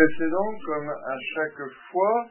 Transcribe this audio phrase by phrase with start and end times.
[0.00, 2.26] précédent, comme à chaque fois,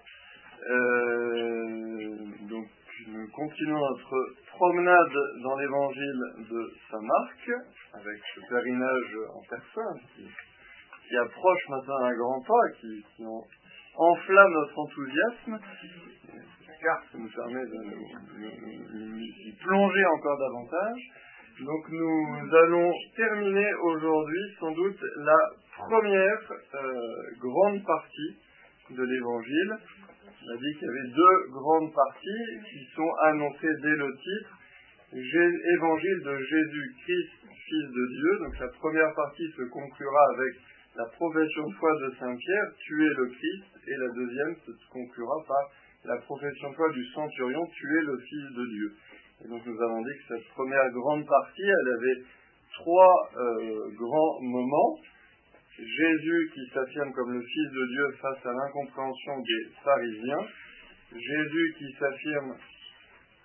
[0.69, 2.15] euh,
[2.49, 2.67] donc
[3.07, 4.17] nous continuons notre
[4.47, 7.51] promenade dans l'évangile de Saint Marc,
[7.93, 13.03] avec ce pèlerinage en personne qui, approche maintenant un grand pas, qui,
[13.95, 15.59] enflamme notre enthousiasme.
[16.67, 17.85] La carte nous permet de,
[19.61, 21.01] plonger encore davantage.
[21.59, 25.37] Donc nous allons terminer aujourd'hui sans doute la
[25.75, 26.39] première
[26.73, 28.37] euh, grande partie
[28.91, 29.75] de l'évangile.
[30.23, 34.55] On a dit qu'il y avait deux grandes parties qui sont annoncées dès le titre.
[35.11, 38.39] Évangile de Jésus-Christ, Fils de Dieu.
[38.45, 40.53] Donc la première partie se conclura avec
[40.95, 44.71] la profession de foi de Saint Pierre, tu es le Christ, et la deuxième se
[44.89, 45.71] conclura par
[46.05, 48.95] la profession de foi du centurion, tu es le Fils de Dieu.
[49.43, 52.23] Et donc nous avons dit que cette première grande partie, elle avait
[52.75, 54.99] trois euh, grands moments.
[55.77, 60.45] Jésus qui s'affirme comme le Fils de Dieu face à l'incompréhension des pharisiens,
[61.13, 62.55] Jésus qui s'affirme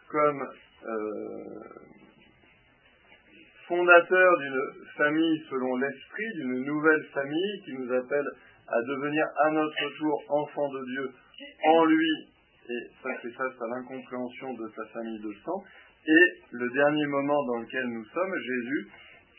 [0.09, 0.48] comme
[0.84, 1.84] euh,
[3.69, 4.61] fondateur d'une
[4.97, 8.27] famille selon l'esprit, d'une nouvelle famille qui nous appelle
[8.69, 11.11] à devenir à notre tour enfants de Dieu
[11.67, 12.29] en lui,
[12.69, 15.62] et ça c'est face à l'incompréhension de sa famille de sang,
[16.07, 18.89] et le dernier moment dans lequel nous sommes, Jésus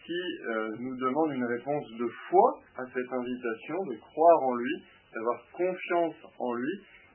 [0.05, 0.13] qui
[0.47, 5.41] euh, nous demande une réponse de foi à cette invitation, de croire en lui, d'avoir
[5.51, 6.73] confiance en lui,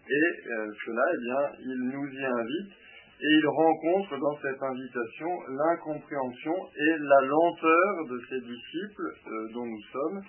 [0.09, 2.73] et euh, cela, eh bien, il nous y invite,
[3.23, 9.67] et il rencontre dans cette invitation l'incompréhension et la lenteur de ses disciples euh, dont
[9.67, 10.21] nous sommes,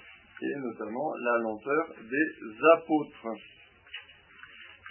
[0.44, 2.28] et notamment la lenteur des
[2.76, 3.28] apôtres.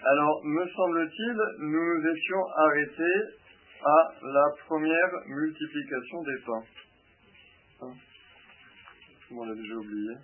[0.03, 3.40] Alors, me semble-t-il, nous nous étions arrêtés
[3.85, 6.65] à la première multiplication des pains.
[7.83, 7.95] Hein
[9.33, 10.15] on l'a déjà oublié.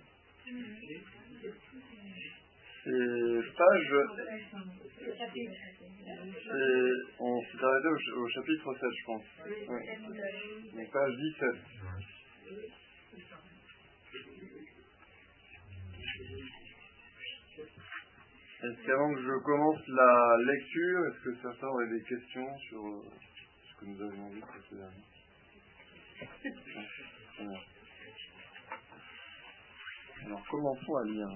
[2.83, 3.93] C'est page.
[7.19, 9.23] On s'est arrêté au, chapitre 7, je pense.
[10.73, 10.85] Oui.
[10.91, 11.77] page 17.
[18.63, 23.01] Est-ce qu'avant que je commence la lecture, est-ce que certains auraient des questions sur euh,
[23.77, 24.31] précédemment
[30.25, 31.27] Alors commençons à lire.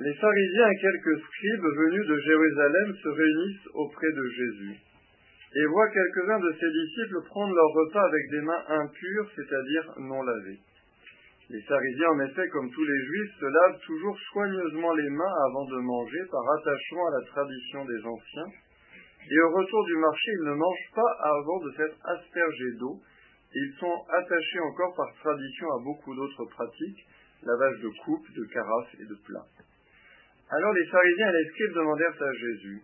[0.00, 4.80] Les pharisiens et quelques scribes venus de Jérusalem se réunissent auprès de Jésus
[5.52, 10.22] et voient quelques-uns de ses disciples prendre leur repas avec des mains impures, c'est-à-dire non
[10.22, 10.60] lavées.
[11.50, 15.64] Les pharisiens, en effet, comme tous les juifs, se lavent toujours soigneusement les mains avant
[15.66, 18.46] de manger par attachement à la tradition des anciens,
[19.28, 23.00] et au retour du marché, ils ne mangent pas avant de s'être aspergés d'eau,
[23.54, 27.06] ils sont attachés encore par tradition à beaucoup d'autres pratiques,
[27.42, 29.46] lavage de coupes, de carafes et de plats.
[30.50, 32.82] Alors les pharisiens et les scribes demandèrent à Jésus,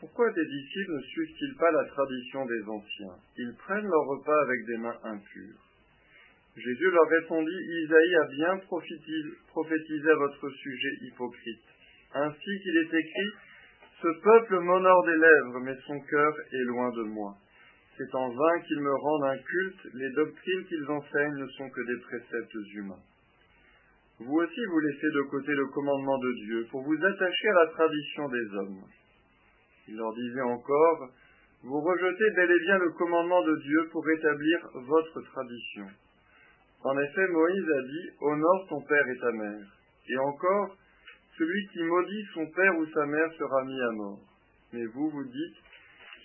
[0.00, 3.16] Pourquoi tes disciples ne suivent-ils pas la tradition des anciens?
[3.38, 5.62] Ils prennent leur repas avec des mains impures.
[6.56, 11.64] Jésus leur répondit, Isaïe a bien prophétisé à votre sujet hypocrite.
[12.14, 13.32] Ainsi qu'il est écrit,
[14.02, 17.34] Ce peuple m'honore des lèvres, mais son cœur est loin de moi.
[17.96, 21.80] C'est en vain qu'ils me rendent un culte, les doctrines qu'ils enseignent ne sont que
[21.80, 23.02] des préceptes humains.
[24.20, 27.66] Vous aussi vous laissez de côté le commandement de Dieu pour vous attacher à la
[27.72, 28.82] tradition des hommes.
[29.88, 31.08] Il leur disait encore,
[31.62, 35.86] Vous rejetez bel et bien le commandement de Dieu pour rétablir votre tradition.
[36.84, 39.66] En effet, Moïse a dit, Honore ton père et ta mère.
[40.08, 40.76] Et encore,
[41.38, 44.20] celui qui maudit son père ou sa mère sera mis à mort.
[44.72, 45.56] Mais vous, vous dites,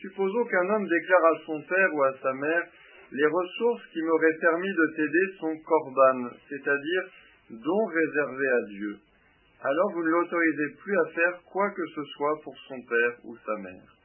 [0.02, 2.64] Supposons qu'un homme déclare à son père ou à sa mère,
[3.12, 7.04] Les ressources qui m'auraient permis de t'aider sont corbanes, c'est-à-dire
[7.50, 9.00] dons réservés à Dieu.
[9.62, 13.36] Alors vous ne l'autorisez plus à faire quoi que ce soit pour son père ou
[13.46, 13.96] sa mère.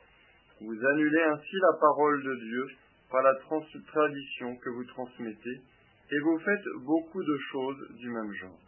[0.60, 2.66] Vous annulez ainsi la parole de Dieu
[3.10, 3.34] par la
[3.86, 5.60] tradition que vous transmettez
[6.10, 8.65] et vous faites beaucoup de choses du même genre.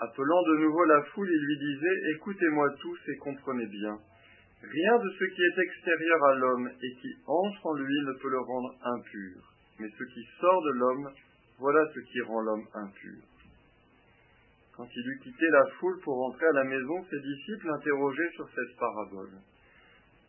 [0.00, 3.98] Appelant de nouveau la foule, il lui disait Écoutez-moi tous et comprenez bien.
[4.62, 8.30] Rien de ce qui est extérieur à l'homme et qui entre en lui ne peut
[8.30, 11.10] le rendre impur, mais ce qui sort de l'homme,
[11.58, 13.20] voilà ce qui rend l'homme impur.
[14.74, 18.48] Quand il eut quitté la foule pour rentrer à la maison, ses disciples l'interrogeaient sur
[18.48, 19.32] cette parabole.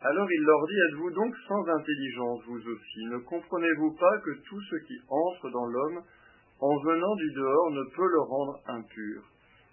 [0.02, 3.04] Alors il leur dit, êtes-vous donc sans intelligence, vous aussi?
[3.06, 6.02] Ne comprenez-vous pas que tout ce qui entre dans l'homme,
[6.60, 9.31] en venant du dehors, ne peut le rendre impur?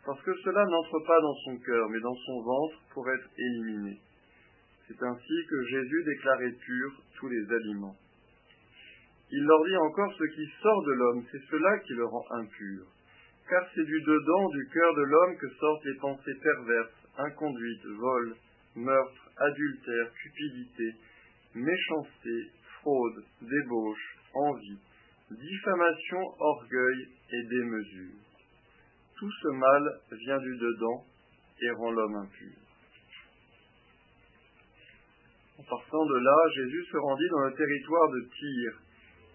[0.10, 4.02] Parce que cela n'entre pas dans son cœur, mais dans son ventre pour être éliminé.
[4.88, 7.96] C'est ainsi que Jésus déclarait pur tous les aliments.
[9.32, 12.88] Il leur dit encore, ce qui sort de l'homme, c'est cela qui le rend impur
[13.50, 18.36] car c'est du dedans du cœur de l'homme que sortent les pensées perverses, inconduites, vol,
[18.76, 20.94] meurtre, adultère, cupidité,
[21.56, 24.80] méchanceté, fraude, débauche, envie,
[25.32, 28.29] diffamation, orgueil et démesure.
[29.20, 31.04] Tout ce mal vient du dedans
[31.62, 32.56] et rend l'homme impur.
[35.60, 38.72] En partant de là, Jésus se rendit dans le territoire de Tyr.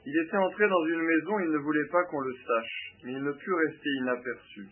[0.07, 3.23] Il était entré dans une maison, il ne voulait pas qu'on le sache, mais il
[3.23, 4.67] ne put rester inaperçu.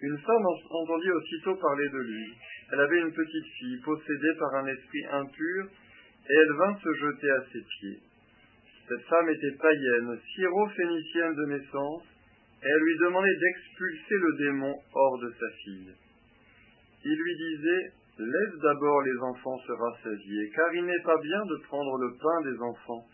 [0.00, 2.34] Une femme entendit aussitôt parler de lui.
[2.72, 7.30] Elle avait une petite fille, possédée par un esprit impur, et elle vint se jeter
[7.30, 8.00] à ses pieds.
[8.88, 12.02] Cette femme était païenne, syro-phénicienne de naissance,
[12.62, 15.92] elle lui demandait d'expulser le démon hors de sa fille.
[17.04, 21.56] Il lui disait, Laisse d'abord les enfants se rassasier, car il n'est pas bien de
[21.64, 23.06] prendre le pain des enfants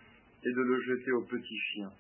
[0.44, 1.92] et de le jeter aux petits chiens.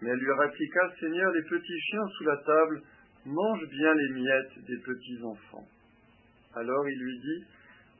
[0.00, 2.82] Mais elle lui répliqua, Seigneur, les petits chiens sous la table
[3.26, 5.68] mangent bien les miettes des petits enfants.
[6.54, 7.44] Alors il lui dit,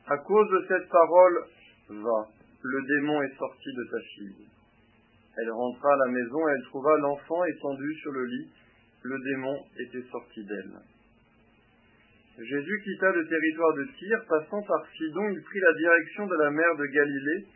[0.07, 1.45] À cause de cette parole,
[1.91, 2.29] va,
[2.63, 4.47] le démon est sorti de ta fille.
[5.41, 8.49] Elle rentra à la maison et elle trouva l'enfant étendu sur le lit.
[9.03, 10.79] Le démon était sorti d'elle.
[12.39, 16.51] Jésus quitta le territoire de Tyr, passant par Sidon, il prit la direction de la
[16.51, 17.47] mer de Galilée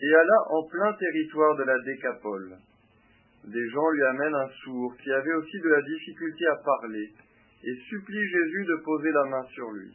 [0.00, 2.56] et alla en plein territoire de la Décapole.
[3.44, 7.12] Des gens lui amènent un sourd qui avait aussi de la difficulté à parler
[7.64, 9.92] et supplie Jésus de poser la main sur lui.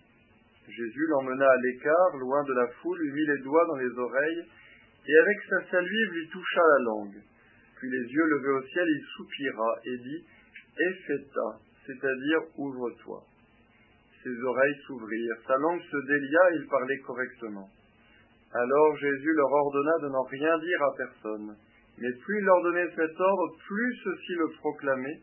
[0.68, 4.46] Jésus l'emmena à l'écart, loin de la foule, lui mit les doigts dans les oreilles
[5.08, 7.22] et avec sa salive lui toucha la langue.
[7.82, 10.24] Puis les yeux levés au ciel, il soupira et dit
[10.78, 11.58] Epheta,
[11.88, 13.26] c'est-à-dire ouvre-toi
[14.24, 17.70] ses oreilles s'ouvrirent, sa langue se délia il parlait correctement.
[18.54, 21.56] Alors Jésus leur ordonna de n'en rien dire à personne.
[21.98, 25.20] Mais plus il leur donnait cet ordre, plus ceux-ci le proclamaient.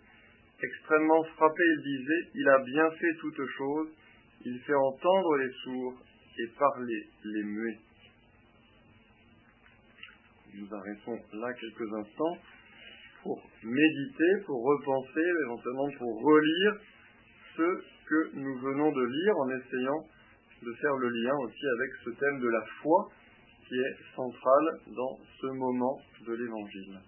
[0.62, 3.88] Extrêmement frappé, il disait, Il a bien fait toutes choses,
[4.44, 6.02] il fait entendre les sourds
[6.38, 7.78] et parler les muets.
[10.58, 12.36] Nous arrêtons là quelques instants
[13.22, 16.72] pour méditer, pour repenser, éventuellement pour relire
[17.56, 20.04] ce que nous venons de lire en essayant
[20.62, 23.08] de faire le lien aussi avec ce thème de la foi
[23.68, 26.98] qui est central dans ce moment de l'Évangile.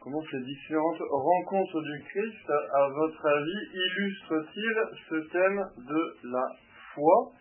[0.00, 6.46] Comment ces différentes rencontres du Christ, à votre avis, illustrent-ils ce thème de la
[6.94, 7.32] foi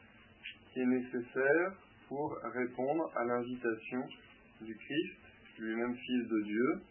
[0.74, 1.74] qui est nécessaire
[2.08, 4.04] pour répondre à l'invitation
[4.62, 5.20] du Christ,
[5.60, 6.82] lui-même fils de Dieu,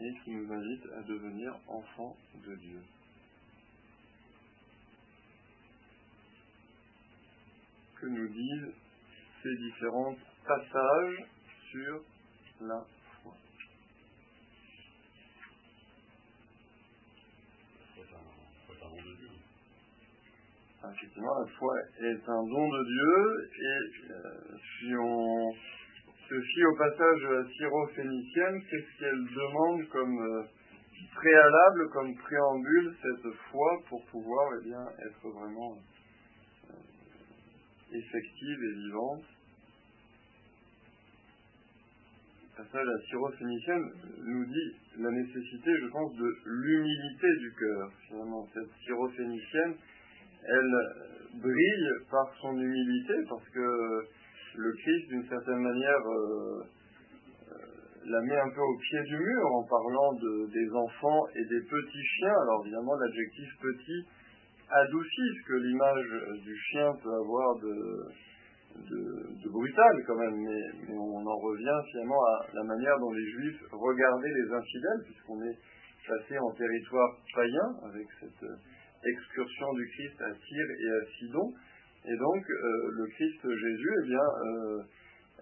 [0.00, 2.80] et qui nous invite à devenir enfants de Dieu?
[8.00, 8.74] Que nous disent
[9.42, 10.16] ces différents
[10.46, 11.24] passages
[11.70, 12.02] sur
[12.60, 12.84] la
[20.90, 25.52] effectivement, la foi est un don de Dieu, et euh, si on
[26.28, 30.42] se fie au passage de la syro-phénicienne, qu'est-ce qu'elle demande comme euh,
[31.14, 35.76] préalable, comme préambule, cette foi, pour pouvoir eh bien, être vraiment
[36.70, 36.74] euh,
[37.96, 39.24] effective et vivante?
[42.44, 43.90] Le passage la syro-phénicienne
[44.24, 47.90] nous dit la nécessité, je pense, de l'humilité du cœur.
[48.08, 49.74] Finalement, cette syro-phénicienne,
[50.48, 54.06] elle brille par son humilité, parce que
[54.56, 56.62] le Christ, d'une certaine manière, euh,
[58.06, 61.60] la met un peu au pied du mur en parlant de, des enfants et des
[61.60, 62.34] petits chiens.
[62.42, 64.06] Alors évidemment, l'adjectif petit
[64.68, 71.36] adoucit ce que l'image du chien peut avoir de, brutal quand même, mais, on en
[71.36, 75.58] revient finalement à la manière dont les juifs regardaient les infidèles, puisqu'on est
[76.08, 78.48] passé en territoire païen avec cette
[79.04, 81.52] excursion du Christ à Tyr et à Sidon.
[82.04, 84.82] Et donc, euh, le Christ Jésus, eh bien, euh,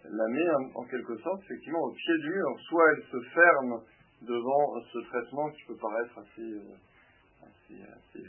[0.04, 2.48] la met en, quelque sorte, effectivement, au pied du mur.
[2.68, 3.80] Soit elle se ferme
[4.22, 6.76] devant ce traitement qui peut paraître assez, euh,
[7.42, 8.22] assez,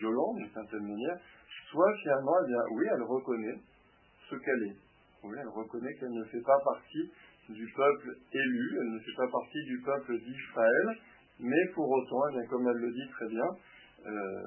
[0.00, 1.18] violent d'une certaine manière,
[1.70, 3.58] soit finalement, eh bien, oui, elle reconnaît
[4.28, 4.76] ce qu'elle est.
[5.24, 7.10] Oui, elle reconnaît qu'elle ne fait pas partie
[7.48, 10.98] du peuple élu, elle ne fait pas partie du peuple d'Israël,
[11.40, 13.46] mais pour autant, eh bien, comme elle le dit très bien,
[14.06, 14.42] euh,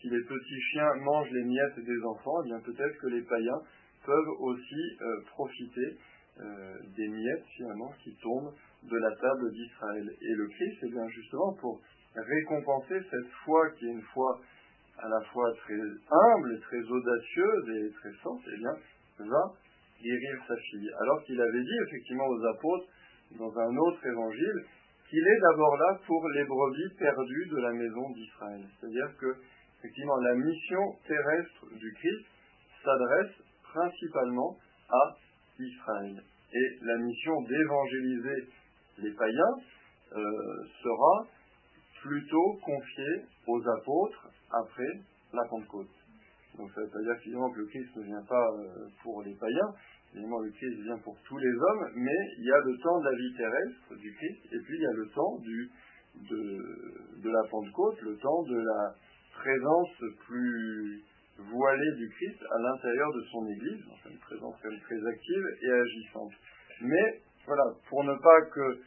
[0.00, 3.60] si les petits chiens mangent les miettes des enfants, eh bien peut-être que les païens
[4.04, 5.98] peuvent aussi euh, profiter
[6.40, 8.52] euh, des miettes finalement qui tombent
[8.82, 10.10] de la table d'Israël.
[10.20, 11.80] Et le Christ, eh bien justement pour
[12.14, 14.40] récompenser cette foi qui est une foi
[14.98, 18.74] à la fois très humble très audacieuse et très forte, eh bien
[19.18, 19.52] va
[20.02, 20.90] guérir sa fille.
[21.00, 22.86] Alors qu'il avait dit effectivement aux apôtres
[23.38, 24.64] dans un autre évangile
[25.10, 28.62] qu'il est d'abord là pour les brebis perdues de la maison d'Israël.
[28.78, 29.36] C'est-à-dire que
[29.80, 32.26] effectivement la mission terrestre du Christ
[32.84, 34.56] s'adresse principalement
[34.88, 35.16] à
[35.58, 36.22] Israël.
[36.52, 38.48] Et la mission d'évangéliser
[38.98, 39.54] les païens
[40.12, 41.26] euh, sera
[42.02, 45.00] plutôt confiée aux apôtres après
[45.32, 45.90] la Pentecôte.
[46.56, 49.34] Donc ça veut pas dire finalement que le Christ ne vient pas euh, pour les
[49.34, 49.74] païens,
[50.14, 53.16] le Christ vient pour tous les hommes, mais il y a le temps de la
[53.16, 58.16] vie terrestre du Christ, et puis il y a le temps de, la Pentecôte, le
[58.16, 58.94] temps de la
[59.34, 61.02] présence plus
[61.38, 66.32] voilée du Christ à l'intérieur de son Église, enfin une présence très active et agissante.
[66.82, 68.80] Mais voilà, pour ne pas que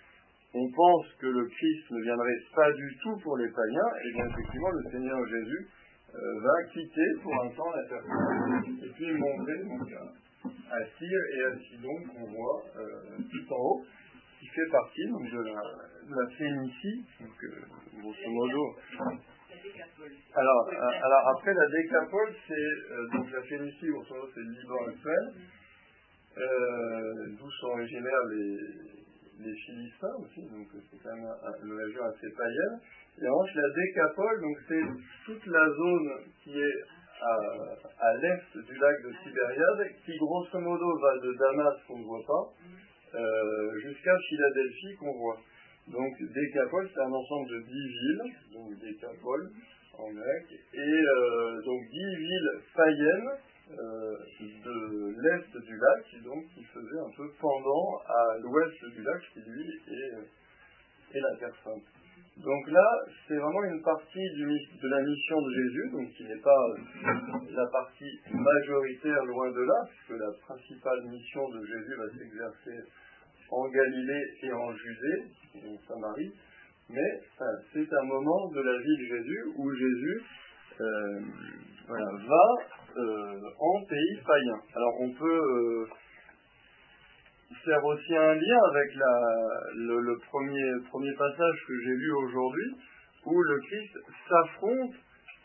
[0.56, 4.25] on pense que le Christ ne viendrait pas du tout pour les païens, et bien
[4.27, 5.68] effectivement le Seigneur Jésus
[6.13, 8.03] euh, va quitter pour un temps la terre
[8.84, 9.89] et puis monter donc,
[10.98, 13.82] Tyr et à Sidon qu'on voit euh, tout en haut,
[14.39, 15.62] qui fait partie donc, de, la,
[16.10, 16.27] de la
[17.20, 18.75] donc euh, grosso modo.
[20.36, 24.51] Alors, euh, alors après la décapole, c'est euh, donc la Phénicie, grosso modo c'est le
[24.51, 25.25] Liban actuel,
[26.38, 28.58] euh, d'où sont originaires les,
[29.46, 32.80] les Philistins aussi, donc c'est quand même un, une région assez païenne.
[33.22, 34.84] Et ensuite, la décapole, donc c'est
[35.25, 36.10] toute la zone
[36.44, 36.80] qui est
[38.00, 42.25] à, l'est du lac de Tibériade, qui grosso modo va de Damas, qu'on ne voit
[42.25, 42.53] pas,
[43.15, 45.39] euh, jusqu'à Philadelphie, qu'on voit.
[45.88, 49.51] Donc, Décapole, c'est un ensemble de dix villes, donc Décapole
[49.98, 53.30] en grec, et euh, donc dix villes païennes
[53.72, 59.22] euh, de l'est du lac, donc qui faisaient un peu pendant à l'ouest du lac,
[59.34, 62.02] qui lui est, est la Terre Sainte.
[62.38, 62.90] Donc là,
[63.28, 66.66] c'est vraiment une partie de la mission de Jésus, donc qui n'est pas
[67.52, 72.90] la partie majoritaire loin de là, puisque la principale mission de Jésus va s'exercer
[73.52, 75.24] en Galilée et en Judée,
[75.56, 76.34] en Samarie,
[76.90, 77.22] mais
[77.74, 80.22] c'est un moment de la vie de Jésus où Jésus
[80.82, 81.20] euh,
[81.88, 82.48] va
[82.98, 84.60] euh, en pays païen.
[84.75, 85.86] Alors on peut euh,
[87.65, 88.95] faire aussi un lien avec
[89.75, 92.75] le, premier, premier passage que j'ai lu aujourd'hui,
[93.25, 94.93] où le Christ s'affronte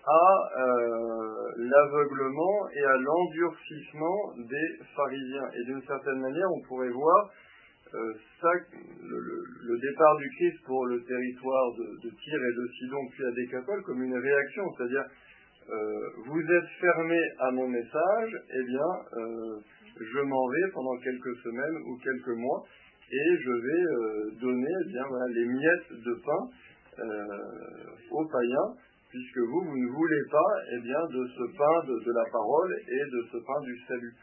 [0.07, 5.49] à euh, l'aveuglement et à l'endurcissement des pharisiens.
[5.55, 7.31] Et d'une certaine manière, on pourrait voir
[7.95, 8.49] euh, ça,
[9.03, 13.31] le, départ du Christ pour le territoire de, de Tyr et de Sidon puis à
[13.33, 15.05] Décapole comme une réaction, c'est-à-dire
[15.71, 19.59] euh, vous êtes fermé à mon message, eh bien euh,
[20.01, 22.65] je m'en vais pendant quelques semaines ou quelques mois
[23.11, 26.51] et je vais euh, donner eh bien, voilà, les miettes de pain
[28.11, 28.75] aux païens,
[29.09, 32.75] puisque vous, vous ne voulez pas eh bien, de ce pain de, de, la parole
[32.89, 34.15] et de ce pain du salut.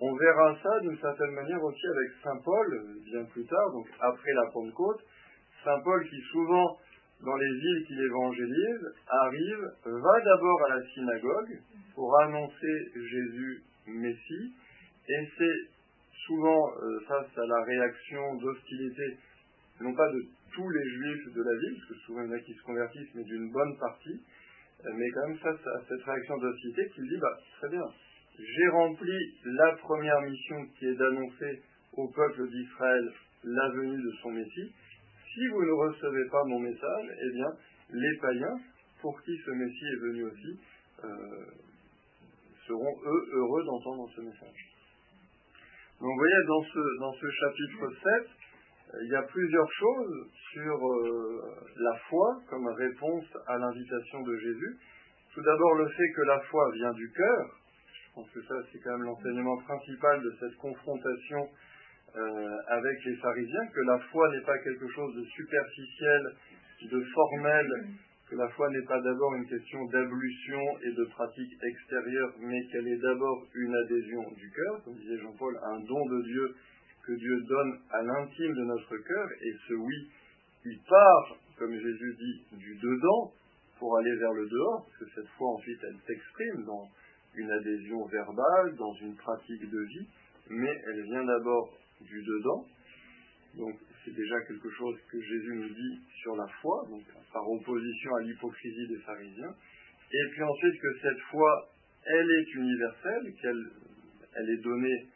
[0.00, 2.66] On verra ça d'une certaine manière aussi avec Saint Paul,
[3.04, 5.00] bien plus tard, donc après la Pentecôte.
[5.62, 6.78] Saint Paul qui souvent,
[7.22, 11.58] dans les villes qu'il évangélise, arrive, va d'abord à la synagogue
[11.94, 14.54] pour annoncer Jésus Messie,
[15.08, 15.74] et c'est
[16.26, 19.18] souvent euh, face à la réaction d'hostilité,
[19.80, 22.36] non pas de tous les juifs de la ville, parce que souvent il y en
[22.36, 24.20] a qui se convertissent, mais d'une bonne partie,
[24.84, 27.84] euh, mais quand même face à cette réaction d'hostilité qu'il dit, bah, très bien,
[28.38, 29.12] j'ai rempli
[29.44, 33.12] la première mission qui est d'annoncer au peuple d'Israël
[33.44, 34.72] la venue de son Messie.
[35.34, 37.50] Si vous ne recevez pas mon message, eh bien,
[37.90, 38.56] les païens,
[39.02, 40.60] pour qui ce Messie est venu aussi,
[41.02, 41.08] euh,
[42.68, 44.74] seront eux heureux d'entendre ce message.
[46.00, 46.44] Donc vous voyez,
[47.00, 48.30] dans ce, chapitre 7,
[49.02, 51.42] il y a plusieurs choses sur euh,
[51.78, 54.78] la foi comme réponse à l'invitation de Jésus.
[55.34, 57.58] Tout d'abord le fait que la foi vient du cœur.
[57.90, 61.48] Je pense que ça c'est quand même l'enseignement principal de cette confrontation
[62.16, 66.22] euh, avec les pharisiens, que la foi n'est pas quelque chose de superficiel,
[66.82, 67.66] de formel,
[68.30, 72.88] que la foi n'est pas d'abord une question d'ablution et de pratique extérieure, mais qu'elle
[72.88, 76.54] est d'abord une adhésion du cœur, comme disait Jean-Paul, un don de Dieu
[77.06, 80.10] que Dieu donne à l'intime de notre cœur, et ce oui,
[80.64, 83.32] il part, comme Jésus dit, du dedans
[83.78, 86.88] pour aller vers le dehors, parce que cette foi ensuite elle s'exprime dans
[87.36, 90.08] une adhésion verbale, dans une pratique de vie,
[90.50, 92.66] mais elle vient d'abord du dedans.
[93.56, 93.74] Donc
[94.04, 98.22] c'est déjà quelque chose que Jésus nous dit sur la foi, donc par opposition à
[98.22, 99.54] l'hypocrisie des pharisiens.
[100.12, 101.70] Et puis ensuite que cette foi,
[102.04, 103.70] elle est universelle, qu'elle
[104.36, 105.08] elle est donnée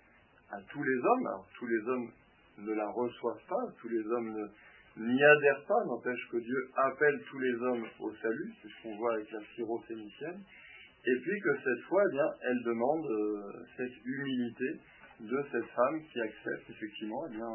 [0.51, 1.27] à tous les hommes.
[1.27, 2.11] Alors tous les hommes
[2.59, 4.49] ne la reçoivent pas, tous les hommes
[4.97, 8.97] n'y adhèrent pas, n'empêche que Dieu appelle tous les hommes au salut, c'est ce qu'on
[8.97, 10.43] voit avec la syrophénicienne,
[11.07, 14.81] et puis que cette foi, eh bien, elle demande euh, cette humilité
[15.21, 17.51] de cette femme qui accepte effectivement, eh bien,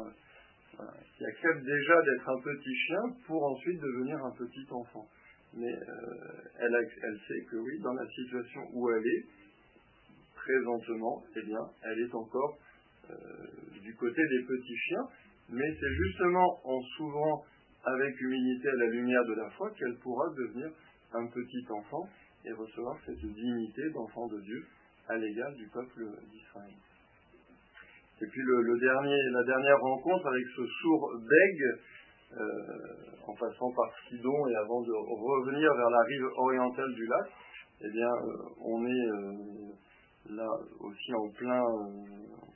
[0.80, 0.84] euh,
[1.16, 5.06] qui accepte déjà d'être un petit chien pour ensuite devenir un petit enfant.
[5.54, 9.24] Mais euh, elle, sait que oui, dans la situation où elle est,
[10.34, 12.58] présentement, eh bien, elle est encore
[13.82, 15.06] du côté des petits chiens,
[15.50, 17.44] mais c'est justement en s'ouvrant
[17.84, 20.70] avec humilité à la lumière de la foi qu'elle pourra devenir
[21.12, 22.08] un petit enfant
[22.44, 24.66] et recevoir cette dignité d'enfant de Dieu
[25.08, 26.74] à l'égal du peuple d'Israël.
[28.22, 31.64] Et puis le, dernier, la dernière rencontre avec ce sourd bègue,
[32.36, 37.26] euh, en passant par Sidon et avant de revenir vers la rive orientale du lac,
[37.80, 40.48] eh bien, euh, on est euh, là
[40.80, 41.62] aussi en, plein,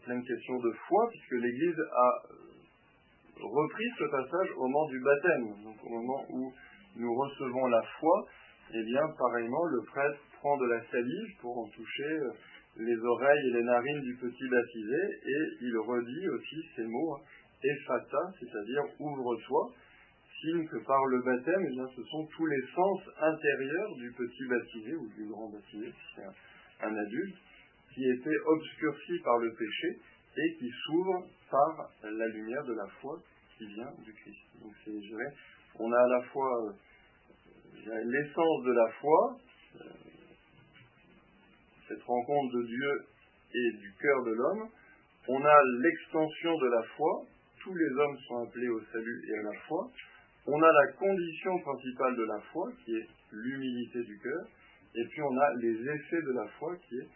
[0.04, 2.22] pleine question de foi, puisque l'Église a
[3.42, 6.52] repris ce passage au moment du baptême, donc au moment où
[6.96, 8.26] nous recevons la foi,
[8.74, 12.18] eh bien, pareillement, le prêtre prend de la salive pour en toucher
[12.78, 17.18] les oreilles et les narines du petit baptisé, et il redit aussi ces mots,
[17.62, 19.72] ephata, c'est-à-dire ouvre-toi,
[20.40, 24.94] signe que par le baptême, eh ce sont tous les sens intérieurs du petit baptisé,
[24.94, 27.36] ou du grand baptisé, si c'est un, un adulte,
[27.92, 29.98] qui étaient obscurcis par le péché,
[30.36, 33.18] et qui s'ouvre par la lumière de la foi
[33.56, 34.38] qui vient du Christ.
[34.62, 34.92] Donc c'est,
[35.80, 39.38] on a à la fois euh, l'essence de la foi,
[39.76, 40.07] euh,
[41.88, 43.06] cette rencontre de Dieu
[43.54, 44.68] et du cœur de l'homme.
[45.28, 47.24] On a l'extension de la foi,
[47.62, 49.90] tous les hommes sont appelés au salut et à la foi.
[50.46, 54.46] On a la condition principale de la foi, qui est l'humilité du cœur.
[54.94, 57.08] Et puis on a les effets de la foi, qui est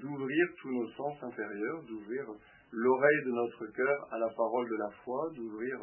[0.00, 2.24] d'ouvrir tous nos sens intérieurs, d'ouvrir
[2.72, 5.78] l'oreille de notre cœur à la parole de la foi, d'ouvrir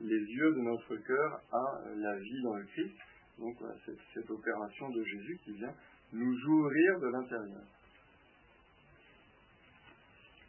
[0.00, 2.96] les yeux de notre cœur à la vie dans le Christ.
[3.38, 5.74] Donc voilà, cette, cette opération de Jésus qui vient
[6.12, 7.64] nous ouvrir de l'intérieur.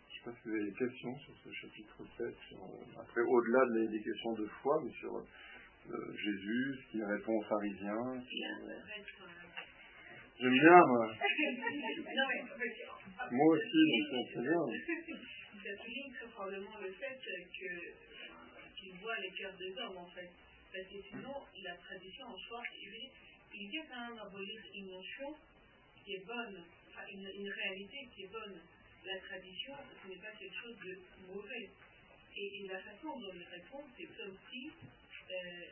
[0.10, 3.22] Je ne sais pas si vous avez des questions sur ce chapitre 7, euh, après
[3.22, 5.24] au-delà des, questions de foi, mais sur euh,
[6.16, 8.24] Jésus, ce qu'il répond aux pharisiens.
[10.40, 11.16] J'aime bien, moi.
[13.32, 14.64] moi aussi, c'est bien.
[15.64, 17.18] Ça souligne très probablement le fait
[18.76, 20.30] qu'il voit les cœurs des hommes, en fait.
[20.74, 22.62] Parce que sinon, la tradition en soi,
[23.54, 25.36] il vient quand même abolir une notion
[26.04, 26.64] qui est bonne,
[27.12, 28.60] une, réalité qui est bonne.
[29.06, 31.70] La tradition, ce n'est pas quelque chose de mauvais.
[32.36, 34.72] Et, la façon dont il répond, c'est comme si
[35.30, 35.66] euh,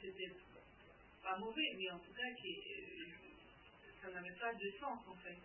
[0.00, 0.32] c'était
[1.22, 3.04] pas mauvais, mais en tout cas, qui, euh,
[4.02, 5.38] ça n'avait pas de sens en fait.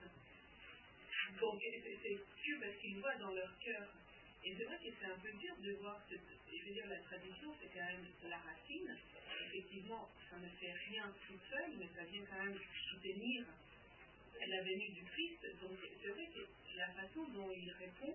[1.40, 3.88] Donc c'est sûr parce qu'ils voient dans leur cœur.
[4.44, 7.54] Et c'est vrai que c'est un peu dur de voir, je veux dire, la tradition,
[7.62, 8.98] c'est quand même la racine.
[9.48, 13.46] Effectivement, ça ne fait rien tout seul, mais ça vient quand même soutenir
[14.50, 15.42] la venue du Christ.
[15.62, 16.42] Donc c'est vrai que
[16.78, 18.14] la façon dont il répond.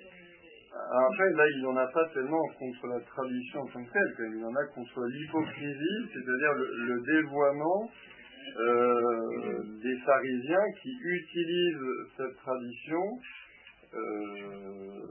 [0.00, 4.32] Euh, Après, là, il n'en a pas tellement contre la tradition en tant que telle,
[4.36, 7.90] il en a contre l'hypocrisie, c'est-à-dire le, dévoiement
[8.58, 13.02] euh, des pharisiens qui utilisent cette tradition
[13.94, 15.06] euh,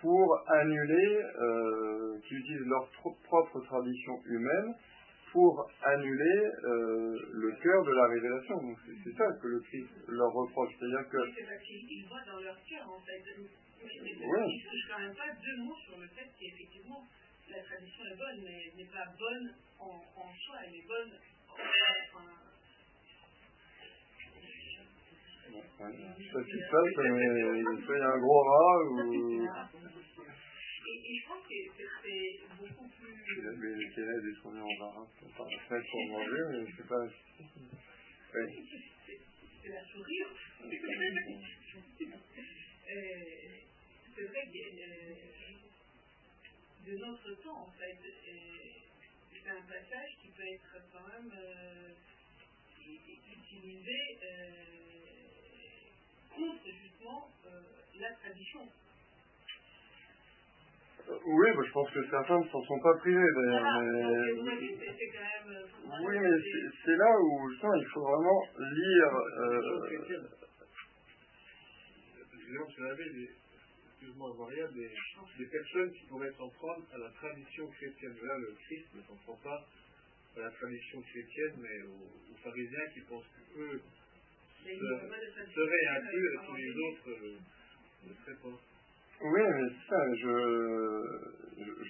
[0.00, 1.22] pour annuler,
[2.26, 2.88] qui utilisent leur
[3.24, 4.74] propre tradition humaine
[5.36, 8.56] pour annuler le cœur de la révélation.
[8.56, 10.72] Donc c'est ça que le Christ leur reproche.
[10.78, 11.18] C'est-à-dire que.
[11.36, 13.20] C'est parce qu'ils voient dans leur cœur, en fait.
[13.36, 14.00] Oui.
[14.00, 17.04] ils ne touchent quand même pas deux mots sur le fait qu'effectivement,
[17.50, 21.12] la tradition est bonne, mais elle n'est pas bonne en, en soi, elle est bonne
[21.52, 21.56] en,
[25.78, 25.92] Ouais.
[26.32, 29.46] Ça qui se passe, mais il y a un gros rat ou.
[30.88, 31.54] Et, je pense que
[32.02, 33.14] c'est beaucoup plus.
[33.42, 36.88] Mais les élèves ils sont en embarras par la fenêtre pour manger, mais je sais
[36.88, 37.04] pas.
[38.34, 38.48] Ouais.
[39.62, 40.28] C'est la sourire.
[40.60, 40.70] euh,
[44.14, 45.14] c'est vrai que euh,
[46.86, 48.12] de notre temps, en fait, euh,
[49.32, 51.32] c'est un passage qui peut être quand même
[52.86, 53.98] utilisé
[56.30, 57.30] contre justement
[57.98, 58.68] la tradition.
[61.08, 63.62] Oui, bah, je pense que certains ne s'en sont pas privés d'ailleurs.
[63.64, 64.58] Ah, mais...
[64.58, 64.74] Dit,
[65.12, 66.30] quand même, euh, oui, mais
[66.84, 69.12] c'est là où il faut vraiment lire.
[69.38, 70.36] Euh...
[73.90, 74.90] excuse-moi, Maria, des,
[75.38, 78.14] des personnes qui pourraient s'en prendre à la tradition chrétienne.
[78.22, 79.64] Là, le Christ ne s'en prend pas
[80.36, 83.80] à la tradition chrétienne, mais aux, pharisiens qui pensent qu'eux
[84.64, 87.38] seraient impurs et tous les autres euh,
[88.04, 88.75] ne seraient pas.
[89.22, 91.02] Oui, mais ça, je,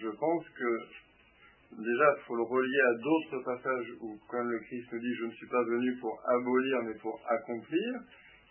[0.00, 4.92] je pense que déjà, il faut le relier à d'autres passages où, quand le Christ
[4.92, 8.00] nous dit Je ne suis pas venu pour abolir, mais pour accomplir.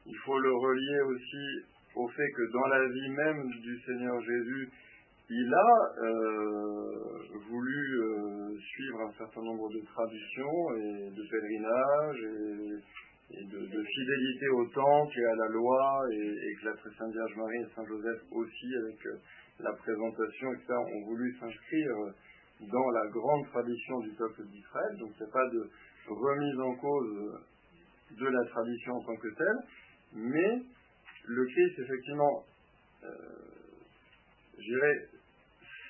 [0.05, 4.69] Il faut le relier aussi au fait que dans la vie même du Seigneur Jésus,
[5.29, 13.14] il a euh, voulu euh, suivre un certain nombre de traditions et de pèlerinages et,
[13.31, 17.57] de, fidélité au temple et à la loi et, que la très Sainte Vierge Marie
[17.57, 19.17] et Saint Joseph aussi avec euh,
[19.59, 20.73] la présentation etc.
[20.73, 21.95] ont voulu s'inscrire
[22.61, 24.97] dans la grande tradition du peuple d'Israël.
[24.99, 25.69] Donc il n'y a pas de
[26.07, 27.41] remise en cause
[28.11, 29.59] de la tradition en tant que telle,
[30.13, 30.61] mais
[31.27, 32.43] le Christ, effectivement,
[33.03, 33.07] euh,
[34.57, 35.09] je dirais,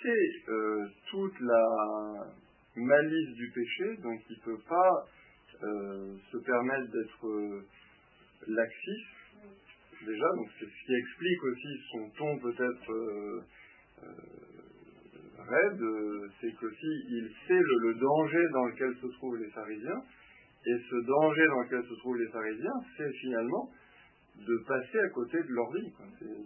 [0.02, 2.34] c'est euh, toute la
[2.76, 5.06] malice du péché, donc il ne peut pas
[5.64, 7.64] euh, se permettre d'être
[8.48, 13.44] laxiste, déjà, donc c'est ce qui explique aussi son ton peut-être
[15.48, 15.82] raide,
[16.42, 20.02] c'est qu'aussi il sait le, danger dans lequel se trouvent les pharisiens,
[20.66, 23.70] et ce danger dans lequel se trouvent les pharisiens, c'est finalement
[24.36, 25.92] de passer à côté de leur vie.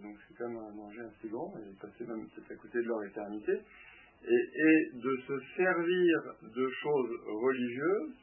[0.03, 2.87] Donc c'est quand même un danger assez grand, et passer même peut-être à côté de
[2.87, 3.53] leur éternité.
[4.21, 8.13] Et, de se servir de choses religieuses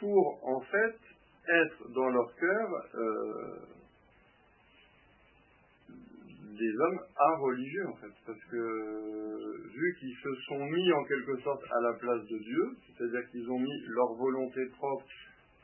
[0.00, 0.96] pour en fait
[1.48, 3.56] être dans leur cœur euh,
[6.58, 7.00] des hommes
[7.40, 11.92] religieux en fait, parce que vu qu'ils se sont mis en quelque sorte à la
[11.94, 15.06] place de Dieu, c'est-à-dire qu'ils ont mis leur volonté propre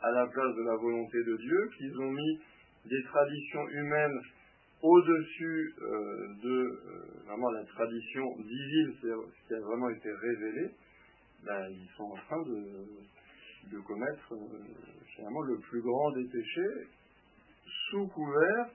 [0.03, 2.41] à la place de la volonté de Dieu, qu'ils ont mis
[2.87, 4.21] des traditions humaines
[4.83, 10.71] au-dessus euh, de euh, vraiment la tradition divine, ce qui a vraiment été révélé,
[11.45, 12.87] ben, ils sont en train de,
[13.71, 14.65] de commettre euh,
[15.15, 16.89] finalement le plus grand des péchés
[17.91, 18.67] sous couvert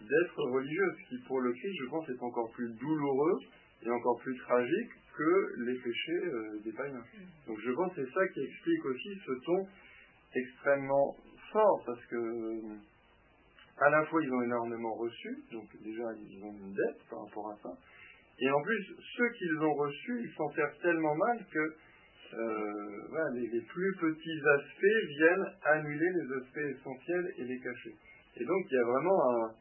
[0.00, 3.38] d'être religieux, ce qui pour le Christ, je pense, est encore plus douloureux
[3.82, 6.20] et encore plus tragique que les péchés
[6.64, 7.04] des païens.
[7.46, 9.68] Donc je pense que c'est ça qui explique aussi ce ton
[10.34, 11.16] extrêmement
[11.52, 12.60] fort, parce que
[13.78, 17.50] à la fois ils ont énormément reçu, donc déjà ils ont une dette par rapport
[17.52, 17.70] à ça,
[18.40, 21.74] et en plus ceux qu'ils ont reçus, ils s'en servent tellement mal que
[22.34, 27.94] euh, les, plus petits aspects viennent annuler les aspects essentiels et les cacher.
[28.36, 29.54] Et donc il y a vraiment un,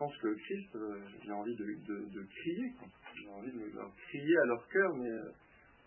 [0.00, 0.96] je pense que Christ, euh,
[1.28, 1.64] a envie de,
[2.24, 2.72] crier,
[3.20, 5.30] il a envie de leur crier à leur cœur, mais euh,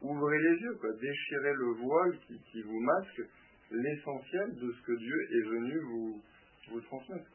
[0.02, 2.18] ouvrez les yeux, quoi, déchirez le voile
[2.52, 3.24] qui vous masque
[3.72, 7.28] l'essentiel de ce que Dieu est venu vous, transmettre.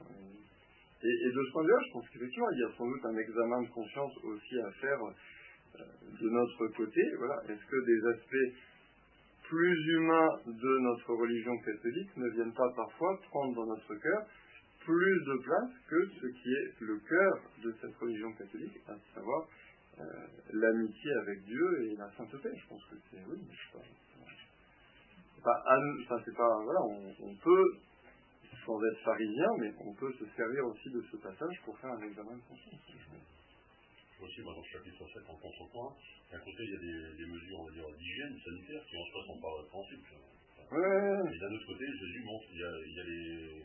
[1.02, 3.16] Et, de ce point de vue je pense qu'effectivement, il y a sans doute un
[3.18, 4.98] examen de conscience aussi à faire
[5.78, 7.00] de notre côté.
[7.18, 7.42] Voilà.
[7.48, 8.54] Est-ce que des aspects
[9.44, 14.26] plus humains de notre religion catholique ne viennent pas parfois prendre dans notre cœur
[14.84, 17.32] plus de place que ce qui est le cœur
[17.64, 19.46] de cette religion catholique, à savoir
[19.98, 20.04] euh,
[20.52, 22.48] l'amitié avec Dieu et la sainteté?
[22.56, 23.38] Je pense que c'est oui,
[25.42, 25.62] pas,
[26.08, 26.80] pas, c'est pas voilà,
[27.20, 27.72] on peut
[28.68, 32.02] sans être pharisien, mais on peut se servir aussi de ce passage pour faire un
[32.02, 32.80] examen de conscience.
[34.20, 35.94] Aussi, dans le chapitre 7, en contrepoint,
[36.32, 39.04] d'un côté, il y a des, des mesures, on va dire, d'hygiène, sanitaire, qui en
[39.06, 40.02] soi sont pas répréhensibles.
[40.70, 41.34] Ouais.
[41.34, 43.62] Et d'un autre côté, Jésus montre, il y y a, les,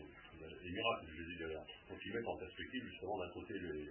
[0.63, 1.65] les, miracles de Jésus derrière.
[1.89, 3.89] Donc, ils mettent en perspective, justement, d'un côté, les,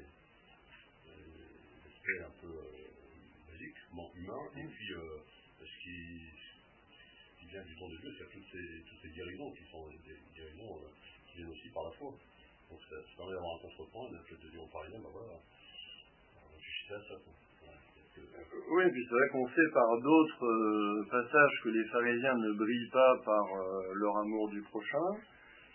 [1.85, 3.77] l'aspect un peu euh, basique,
[4.17, 5.19] humain, et puis euh,
[5.61, 6.31] ce qui,
[7.41, 10.17] qui vient du temps de Dieu, c'est toutes ces, toutes ces guérisons qui sont des
[10.35, 10.89] guérisons euh,
[11.27, 12.15] qui viennent aussi par la foi.
[12.71, 15.39] Donc ça, ça permet d'avoir un contrepoint, de se dire aux parisiens, ben voilà,
[18.73, 22.91] Oui, puis c'est vrai qu'on sait par d'autres euh, passages que les pharisiens ne brillent
[22.93, 25.09] pas par euh, leur amour du prochain,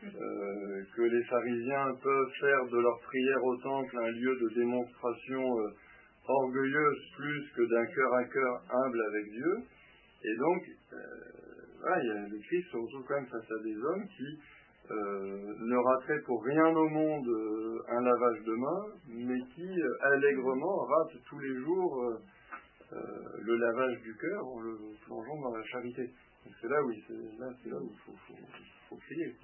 [0.04, 5.44] euh, que les pharisiens peuvent faire de leur prière au temple un lieu de démonstration
[6.28, 9.54] orgueilleuse plus que d'un cœur à cœur humble avec Dieu.
[10.24, 10.64] Et donc,
[12.04, 14.40] il le Christ se retrouve quand même face à des hommes qui
[14.90, 19.98] euh, ne rateraient pour rien au monde euh, un lavage de main, mais qui euh,
[20.02, 22.20] allègrement ratent tous les jours
[22.90, 26.10] le lavage du cœur en le plongeant dans la charité.
[26.62, 28.40] C'est là, oui, c'est là, où il faut, faut,
[28.88, 29.36] faut crier.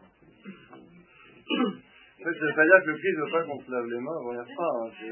[2.23, 3.83] En fait, ça veut pas dire que le Christ ne veut pas qu'on se lave
[3.83, 4.71] les mains avant les repas.
[4.79, 4.87] Hein.
[4.95, 5.11] C'est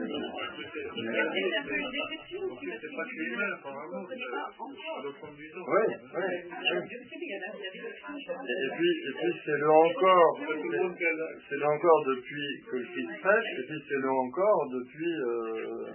[2.88, 4.08] pas que les mains, apparemment.
[4.08, 4.16] Oui,
[6.16, 6.32] oui.
[8.48, 13.50] Et puis, et puis c'est le encore, c'est le encore depuis que le Christ prêche,
[13.60, 15.92] et puis c'est le encore depuis, euh,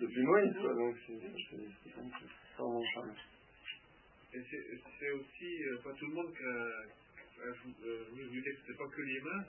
[0.00, 0.56] depuis Moïse.
[0.62, 0.72] Quoi.
[0.72, 1.20] Donc c'est
[2.56, 3.12] vraiment charmant.
[4.32, 7.03] Et c'est aussi, euh, pas tout le monde qui a,
[7.42, 7.52] a
[7.84, 9.44] euh, oui, vous dites que c'est pas que les mains,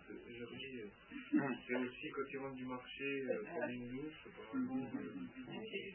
[1.67, 3.87] c'est aussi quand ils rentrent du marché, euh, prendre une
[4.35, 4.97] par exemple,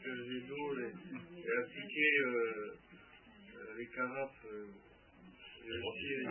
[0.03, 0.91] faire des d'eau et,
[1.47, 2.75] et appliquer euh,
[3.55, 4.45] euh, les carafes.
[4.45, 4.67] Euh,
[5.63, 6.21] il y a aussi, il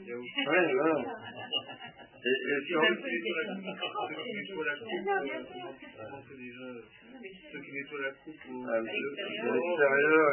[0.00, 0.16] euh, il y a
[0.50, 0.66] Ouais.
[2.22, 6.22] Et, et ceux qui nettoient la coupe, ceux qui nettoient la coupe, euh, comment comment
[6.28, 6.68] c'est déjà,
[7.52, 10.26] ceux qui nettoient la coupe au, à l'extérieur,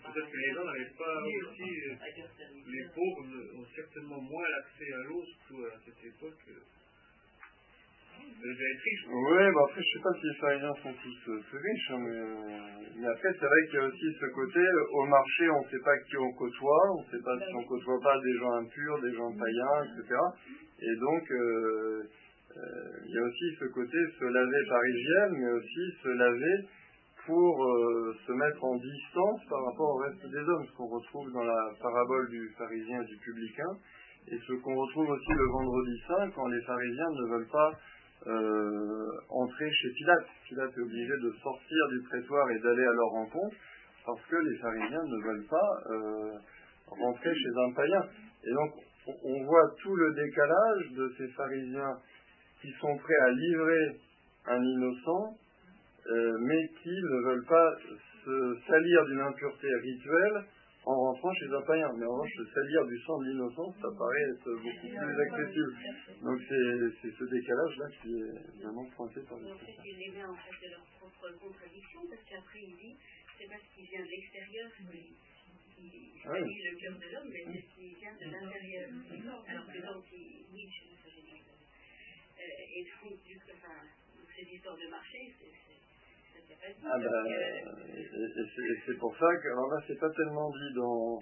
[0.00, 1.94] Peut-être que les gens n'avaient pas aussi, euh,
[2.66, 3.26] les pauvres
[3.60, 6.44] ont certainement moins l'accès à l'eau, surtout à cette époque.
[8.20, 12.18] Oui, bah après, je sais pas si les pharisiens sont tous euh, riches, hein, mais,
[12.18, 15.62] euh, mais après, c'est vrai qu'il y a aussi ce côté, euh, au marché, on
[15.68, 18.52] sait pas qui on côtoie, on ne sait pas si on côtoie pas des gens
[18.52, 20.16] impurs, des gens païens, etc.
[20.80, 22.02] Et donc, euh,
[23.04, 26.56] il y a aussi ce côté se laver par hygiène, mais aussi se laver
[27.26, 27.54] pour
[28.26, 31.70] se mettre en distance par rapport au reste des hommes, ce qu'on retrouve dans la
[31.80, 33.72] parabole du pharisien et du publicain,
[34.28, 37.70] et ce qu'on retrouve aussi le vendredi saint quand les pharisiens ne veulent pas
[38.26, 40.26] euh, entrer chez Pilate.
[40.48, 43.56] Pilate est obligé de sortir du prétoire et d'aller à leur rencontre
[44.06, 46.32] parce que les pharisiens ne veulent pas euh,
[46.86, 48.02] rentrer chez un païen.
[48.44, 48.72] Et donc
[49.06, 51.96] on- voit tout le décalage de ces pharisiens
[52.60, 53.96] qui sont prêts à livrer
[54.46, 55.34] un innocent,
[56.10, 57.70] euh, mais qui ne veulent pas
[58.24, 60.44] se salir d'une impureté rituelle
[60.84, 61.92] en rentrant chez un païen.
[61.96, 65.72] Mais en revanche, se salir du sang de l'innocence, ça paraît être beaucoup plus accessible.
[66.22, 70.24] Donc c'est ce décalage-là qui est vraiment pointé par les en fait, ils les met
[70.24, 72.96] en fait de leur propre contradiction, parce qu'après il dit,
[73.38, 75.16] c'est pas ce qui vient de l'extérieur qui,
[75.76, 78.88] qui Ah salit le cœur de l'homme, mais c'est ce qui vient de l'intérieur.
[79.48, 81.10] Alors que donc, il, Nietzsche, ça
[82.40, 83.76] et coup, enfin,
[84.16, 85.79] donc, cette histoire de marché, c'est,
[86.84, 91.18] Ah bah, c'est et c'est pour ça que, alors là, c'est pas tellement dit dans,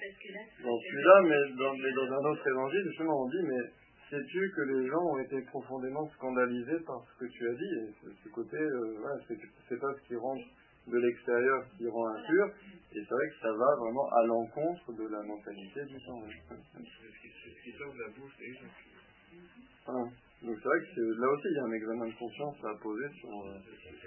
[0.62, 3.62] dans celui-là, mais dans, mais dans un autre évangile, justement, on dit, mais
[4.10, 7.74] sais-tu que les gens ont été profondément scandalisés par ce que tu as dit?
[7.80, 10.44] Et ce, ce côté, euh, voilà, c'est c'est pas ce qui rentre
[10.86, 12.46] de l'extérieur qui rend impur,
[12.92, 16.20] et c'est vrai que ça va vraiment à l'encontre de la mentalité du temps.
[16.20, 16.42] ouais.
[16.48, 20.10] C'est ce qui, c'est ce qui sort de la bouche des gens.
[20.42, 23.08] Donc c'est vrai que là aussi, il y a un examen de conscience à poser
[23.18, 23.58] sur, euh,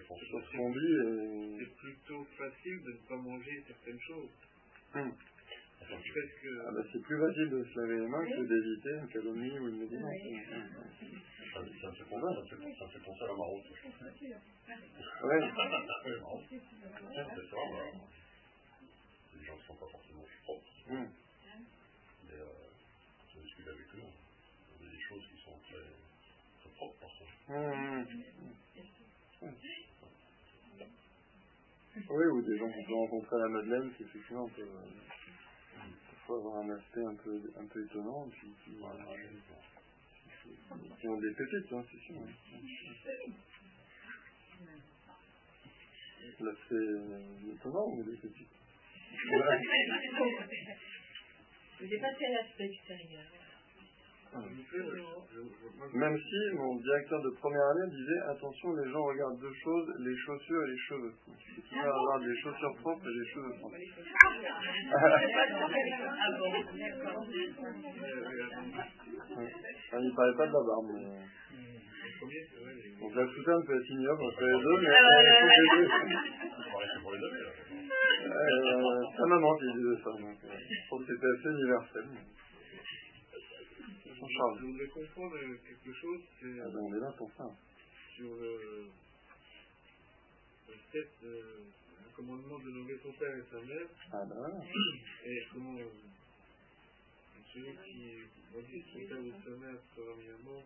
[0.07, 0.93] sur ce qu'on dit.
[1.03, 1.59] Et...
[1.59, 4.29] C'est plutôt facile de ne pas manger certaines choses.
[4.95, 5.11] Hum.
[5.81, 9.59] Que Ah bah, c'est plus facile de se laver les mains que d'éviter une calomnie
[9.59, 10.21] ou une médisance.
[10.23, 10.69] Hum,
[11.53, 13.39] Ça, ça me fait penser, ça me fait, ça me fait penser à la hum.
[15.23, 15.39] Ouais.
[16.19, 16.43] Maroc.
[16.51, 16.59] C'est
[17.49, 17.57] ça,
[19.33, 21.07] des gens qui sont pas forcément propres, Hum.
[22.27, 22.45] mais euh,
[23.33, 24.07] je discute avec eux.
[24.79, 25.85] Il y a des choses qui sont très,
[26.61, 26.97] très propres
[27.51, 28.05] hum.
[32.09, 36.37] Oui, ou des gens qu'on peut rencontrer à la Madeleine qui effectivement peuvent euh, parfois
[36.37, 38.71] avoir un aspect un peu, un peu étonnant, puis qui,
[41.01, 42.15] qui ont des pépites, hein, c'est sûr.
[42.15, 42.31] hein.
[46.39, 48.47] L'aspect euh, étonnant ou des pépites
[51.81, 53.25] Mais c'est pas tel aspect extérieur.
[55.93, 60.15] Même si mon directeur de première année disait attention, les gens regardent deux choses, les
[60.15, 61.13] chaussures et les cheveux.
[61.57, 63.75] Il faut avoir des chaussures propres et des cheveux propres.
[69.93, 70.87] Il parlait pas de la barbe.
[70.93, 71.05] Mais...
[71.05, 71.09] euh,
[72.29, 74.95] les- Donc la soutane peut être ignoble entre les deux, mais euh,
[77.01, 77.31] pour les deux.
[78.23, 82.05] Euh, sa maman qui disait ça, donc euh, je trouve que c'était assez universel.
[84.21, 84.59] Son charme.
[84.59, 87.45] Je voudrais comprendre euh, quelque chose, c'est Ah ben, on est là pour ça.
[88.15, 88.85] sur le,
[90.69, 91.57] le fait, euh,
[92.05, 94.61] le commandement de nommer son père et sa mère, Ah ben voilà.
[95.25, 95.89] et comment euh,
[97.51, 98.21] celui qui
[98.53, 100.63] maudit son père ou sa mère sera mis à mort.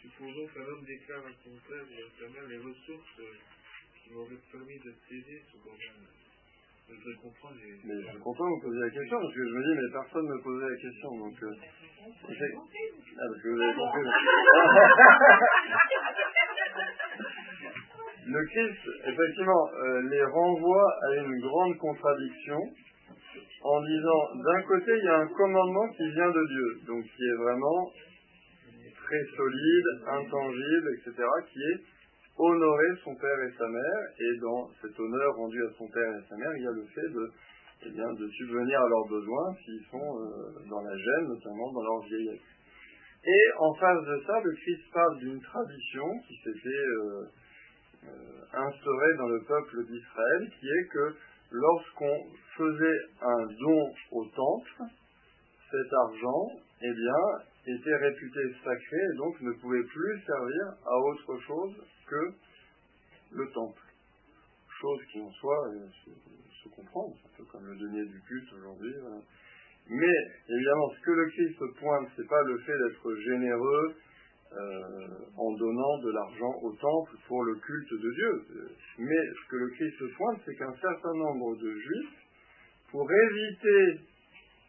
[0.00, 3.34] Supposons qu'un homme déclare à son père ou à sa mère les ressources euh,
[4.02, 5.76] qui m'auraient permis de t'aider cependant.
[6.90, 7.14] Je les...
[7.84, 9.92] Mais je suis content que vous posiez la question, parce que je me dis, mais
[9.92, 11.42] personne ne me posait la question, donc...
[11.42, 11.54] Euh,
[12.30, 14.02] j'ai- ah, parce que vous avez compris.
[18.26, 22.58] Le Christ, effectivement, euh, les renvoie à une grande contradiction,
[23.62, 27.22] en disant, d'un côté, il y a un commandement qui vient de Dieu, donc qui
[27.24, 27.92] est vraiment
[29.04, 31.14] très solide, intangible, etc.,
[31.52, 31.80] qui est
[32.40, 36.28] honorer son père et sa mère, et dans cet honneur rendu à son père et
[36.28, 37.30] sa mère, il y a le fait de,
[37.86, 42.48] eh subvenir à leurs besoins s'ils sont euh, dans la gêne, notamment dans leur vieillesse.
[43.24, 47.24] Et en face de ça, le Christ parle d'une tradition qui s'était euh,
[48.04, 48.08] euh,
[48.54, 51.14] instaurée dans le peuple d'Israël, qui est que
[51.52, 52.16] lorsqu'on
[52.56, 54.82] faisait un don au temple,
[55.70, 56.48] cet argent,
[56.82, 56.92] eh
[57.66, 61.74] était réputé sacré et donc ne pouvait plus servir à autre chose
[62.10, 62.34] que
[63.32, 63.82] le temple.
[64.80, 65.86] Chose qui en soi euh,
[66.64, 68.94] se, comprend, un peu comme le denier du culte aujourd'hui.
[69.88, 70.16] Mais
[70.48, 73.94] évidemment, ce que le Christ pointe, c'est pas le fait d'être généreux
[74.52, 78.44] euh, en donnant de l'argent au temple pour le culte de Dieu.
[78.98, 82.20] Mais ce que le Christ pointe, c'est qu'un certain nombre de juifs,
[82.90, 84.00] pour éviter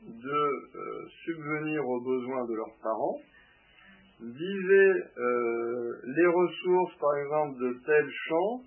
[0.02, 3.20] de euh, subvenir aux besoins de leurs parents,
[4.22, 8.62] disaient euh, les ressources, par exemple, de tel champ,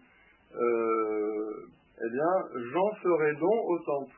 [0.54, 2.34] eh bien,
[2.72, 4.16] j'en ferai don au temple.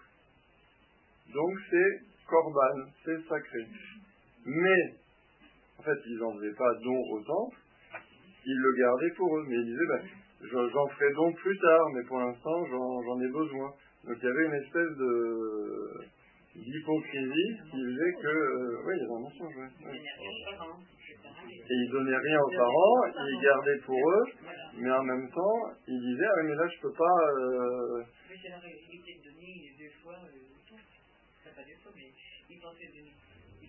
[1.32, 3.66] Donc c'est corban, c'est sacré.
[4.44, 4.94] Mais
[5.78, 7.56] en fait, ils n'en faisaient pas don au temple,
[8.44, 9.44] ils le gardaient pour eux.
[9.48, 10.02] Mais ils disaient, ben,
[10.72, 13.72] j'en ferai don plus tard, mais pour l'instant, j'en ai besoin.
[14.04, 16.06] Donc il y avait une espèce de
[16.64, 18.28] d'hypocrisie qui faisait que...
[18.28, 19.68] Euh, oui, il y avait un mensonge, oui.
[21.68, 24.24] Et ils donnaient rien aux parents, ils gardaient pour eux,
[24.78, 27.18] mais en même temps, ils disaient, ah mais là je peux pas...
[27.38, 28.02] Euh...
[28.30, 30.76] Mais c'est la réalité de donner deux fois, euh,
[31.44, 32.10] ça pas deux fois, mais
[32.50, 33.12] ils pensaient donner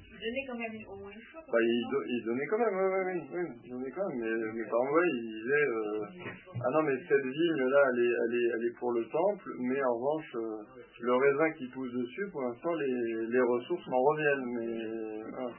[0.08, 1.42] il donnait quand même au moins une fois.
[1.52, 4.20] Bah, il, do, il, donnait quand même, oui, oui, oui, oui, il donnait quand même.
[4.20, 8.36] Mais mes parents, ouais, ils disaient, euh, ah non, mais cette vigne-là, elle est, elle,
[8.36, 10.64] est, elle est pour le temple, mais en revanche, euh,
[11.02, 14.46] le raisin qui pousse dessus, pour l'instant, les, les ressources m'en reviennent.
[14.58, 15.52] Mais, ah.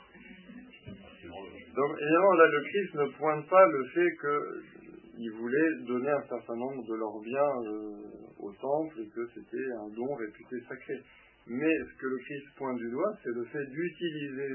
[1.79, 6.57] Donc, évidemment, là, le Christ ne pointe pas le fait qu'il voulait donner un certain
[6.57, 10.95] nombre de leurs biens euh, au temple et que c'était un don réputé sacré.
[11.49, 14.51] Mais ce que le Christ pointe du doigt, c'est le fait d'utiliser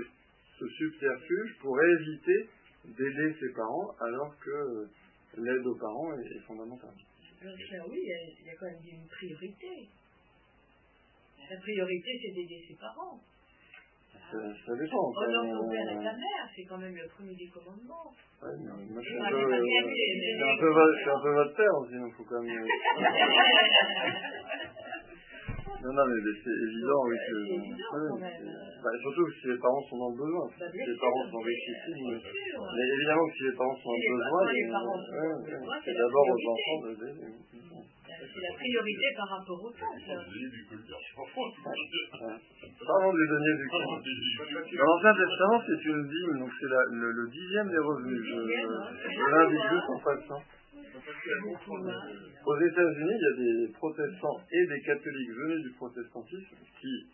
[0.60, 2.48] ce subterfuge pour éviter
[2.86, 4.88] d'aider ses parents, alors que
[5.38, 6.94] l'aide aux parents est, fondamentale.
[7.42, 7.56] Alors,
[7.90, 9.90] oui, il y, a, quand même une priorité.
[11.50, 13.20] La priorité, c'est d'aider ses parents.
[14.14, 15.12] Ça, ça dépend.
[15.18, 18.14] Honore ton père et ta mère, c'est quand même le premier des commandements.
[18.42, 19.48] Ouais, moi, je suis un, peu, un,
[20.60, 20.70] peu,
[21.10, 22.68] un peu votre père aussi, il faut quand même.
[25.84, 27.36] Non, non, mais c'est évident, oui, que.
[28.16, 30.48] Bah, surtout si les parents sont dans le besoin.
[30.56, 32.24] Si les parents sont richissimes.
[32.24, 34.48] Mais évidemment que si les parents sont dans le besoin,
[35.84, 39.92] c'est d'abord aux enfants de C'est la priorité par rapport au temps.
[42.88, 44.08] Parlons du denier du culte.
[44.80, 48.24] Dans l'Ancien Testament, c'est une dîme, donc c'est le, dixième des revenus.
[48.24, 48.40] Je
[49.20, 50.44] l'indique juste en passant.
[52.46, 57.08] Aux États-Unis, il y a des protestants et des catholiques venus du protestantisme qui,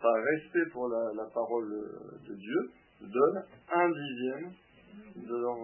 [0.00, 1.68] par respect pour la, parole
[2.28, 2.70] de Dieu,
[3.00, 4.52] donnent un dixième
[5.16, 5.56] de leur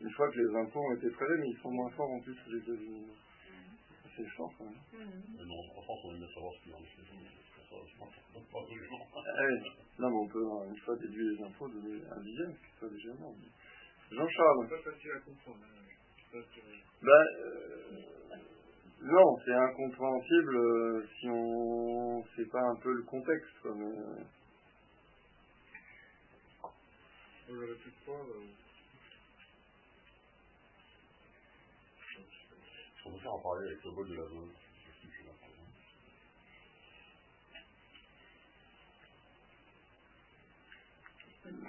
[0.00, 2.36] Une fois que les impôts ont été prélevés, mais ils sont moins forts en plus
[2.46, 3.06] aux États-Unis.
[4.16, 4.74] C'est fort quand même.
[4.92, 6.78] Mais non, en France, on aime savoir ce qu'il y a
[9.98, 12.90] Non, mais on peut, une fois déduire les impôts, donner un dixième, ce qui soit
[12.90, 13.34] déjà énorme.
[14.10, 14.68] Jean-Charles.
[17.02, 18.04] Ben, euh,
[19.02, 23.52] non, c'est incompréhensible euh, si on ne sait pas un peu le contexte.
[23.62, 24.24] Quoi, mais...
[27.46, 28.24] Pu croire.
[28.24, 28.46] Euh...
[33.06, 34.50] On peut faire en parler avec le bol de la zone.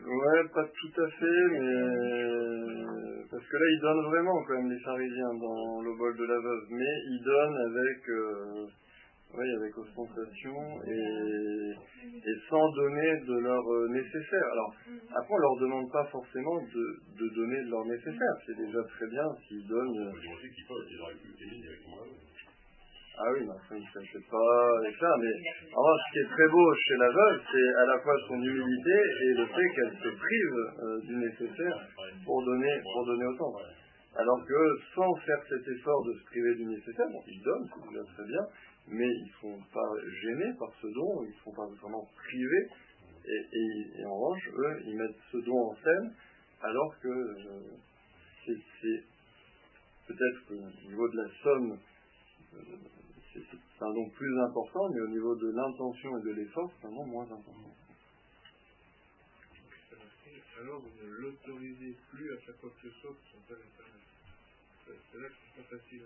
[0.05, 4.79] Ouais, pas tout à fait, mais parce que là, ils donnent vraiment quand même les
[4.79, 8.67] pharisiens dans le bol de la veuve, mais ils donnent avec, euh,
[9.33, 11.73] oui, avec ostentation et,
[12.05, 14.45] et sans donner de leur euh, nécessaire.
[14.51, 14.75] Alors,
[15.09, 18.35] après, on leur demande pas forcément de, de donner de leur nécessaire.
[18.45, 20.13] C'est déjà très bien s'ils donnent.
[23.17, 25.07] Ah oui, mais enfin, il ne s'achète pas avec ça.
[25.19, 25.33] Mais
[25.71, 28.97] alors, ce qui est très beau chez la veuve, c'est à la fois son humilité
[29.23, 31.79] et le fait qu'elle se prive euh, du nécessaire
[32.25, 33.53] pour donner, pour donner autant.
[34.17, 38.13] Alors que sans faire cet effort de se priver du nécessaire, bon, ils donnent, c'est
[38.15, 38.47] très bien,
[38.87, 39.91] mais ils ne sont pas
[40.21, 42.67] gênés par ce don, ils ne sont pas vraiment privés.
[43.27, 46.13] Et, en revanche, eux, ils mettent ce don en scène,
[46.61, 47.75] alors que euh,
[48.45, 49.03] c'est
[50.07, 51.79] peut-être qu'au niveau de la somme,
[52.53, 52.59] euh,
[53.35, 56.91] c'est un don plus important, mais au niveau de l'intention et de l'effort, c'est un
[56.91, 57.75] don moins important.
[60.61, 63.39] Alors vous ne l'autorisez plus à chaque fois que ce soit pour son.
[64.85, 66.05] C'est là que c'est pas facile.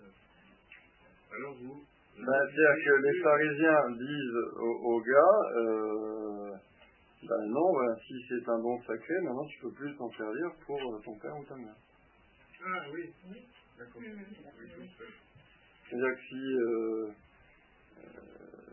[1.32, 1.84] Alors vous.
[2.16, 6.56] Ben, C'est-à-dire que les pharisiens disent aux, aux gars, euh,
[7.22, 10.76] ben non, ben, si c'est un don sacré, maintenant tu peux plus t'en servir pour
[10.76, 11.76] euh, ton père ou ta mère.
[12.64, 13.12] Ah oui.
[13.78, 14.02] D'accord.
[14.02, 15.06] Oui, oui, oui.
[15.90, 17.08] C'est-à-dire que si, euh,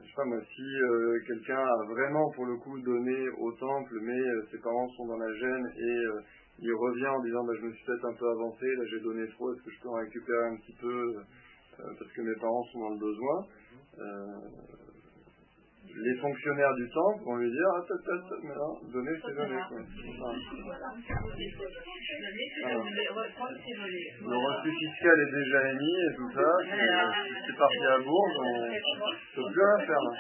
[0.03, 3.97] je sais pas moi, si euh, quelqu'un a vraiment pour le coup donné au temple,
[4.01, 6.22] mais euh, ses parents sont dans la gêne et euh,
[6.59, 9.28] il revient en disant bah, je me suis peut-être un peu avancé, là j'ai donné
[9.30, 11.13] trop, est-ce que je peux en récupérer un petit peu
[11.78, 13.45] parce que mes parents sont dans le besoin.
[15.88, 19.33] Euh, les fonctionnaires du temple vont lui dire ah peut peut mais non, donner c'est
[19.35, 19.79] donner quoi.
[22.61, 22.77] Voilà.
[24.21, 28.43] Le reçu fiscal est déjà émis et tout ça, c'est- c'est parti à Bourges, on
[28.67, 28.75] ne
[29.35, 30.13] peut plus rien faire là.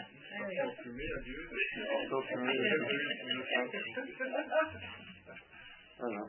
[5.99, 6.21] Voilà.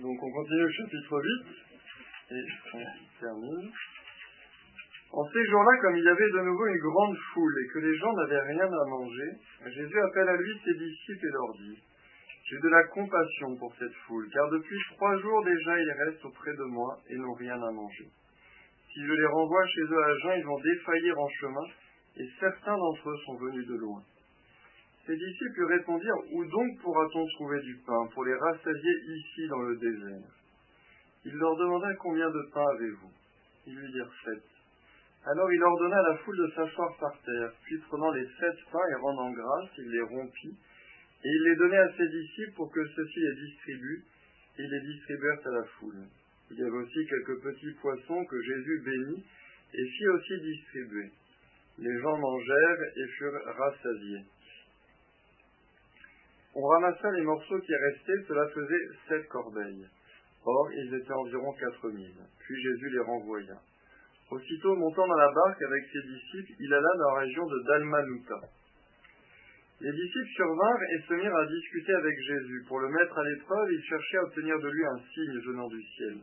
[0.00, 1.46] Donc on continue au chapitre 8
[2.30, 2.44] et
[2.74, 2.84] on
[3.20, 3.70] termine.
[5.10, 7.96] En ces jours-là, comme il y avait de nouveau une grande foule et que les
[7.96, 9.30] gens n'avaient rien à manger,
[9.66, 11.82] Jésus appelle à lui ses disciples et leur dit
[12.44, 16.52] J'ai de la compassion pour cette foule, car depuis trois jours déjà ils restent auprès
[16.52, 18.08] de moi et n'ont rien à manger.
[18.92, 21.66] Si je les renvoie chez eux à jeun, ils vont défaillir en chemin,
[22.16, 24.02] et certains d'entre eux sont venus de loin.
[25.06, 29.62] Ses disciples lui répondirent Où donc pourra-t-on trouver du pain pour les rassasier ici dans
[29.62, 30.28] le désert?
[31.24, 33.10] Il leur demanda Combien de pain avez-vous?
[33.66, 34.57] Ils lui dirent Sept.
[35.30, 38.88] Alors il ordonna à la foule de s'asseoir par terre, puis prenant les sept pains
[38.90, 40.56] et rendant grâce, il les rompit,
[41.22, 44.04] et il les donnait à ses disciples pour que ceux-ci les distribuent,
[44.58, 46.06] et les distribuèrent à la foule.
[46.50, 49.24] Il y avait aussi quelques petits poissons que Jésus bénit
[49.74, 51.10] et fit aussi distribuer.
[51.78, 54.24] Les gens mangèrent et furent rassasiés.
[56.54, 59.86] On ramassa les morceaux qui restaient, cela faisait sept corbeilles.
[60.42, 62.16] Or, ils étaient environ quatre mille.
[62.40, 63.60] Puis Jésus les renvoya.
[64.30, 68.40] Aussitôt montant dans la barque avec ses disciples, il alla dans la région de Dalmanuta.
[69.80, 72.64] Les disciples survinrent et se mirent à discuter avec Jésus.
[72.66, 75.82] Pour le mettre à l'épreuve, ils cherchaient à obtenir de lui un signe venant du
[75.82, 76.18] ciel.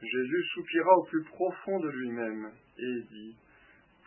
[0.00, 3.36] Jésus soupira au plus profond de lui-même et dit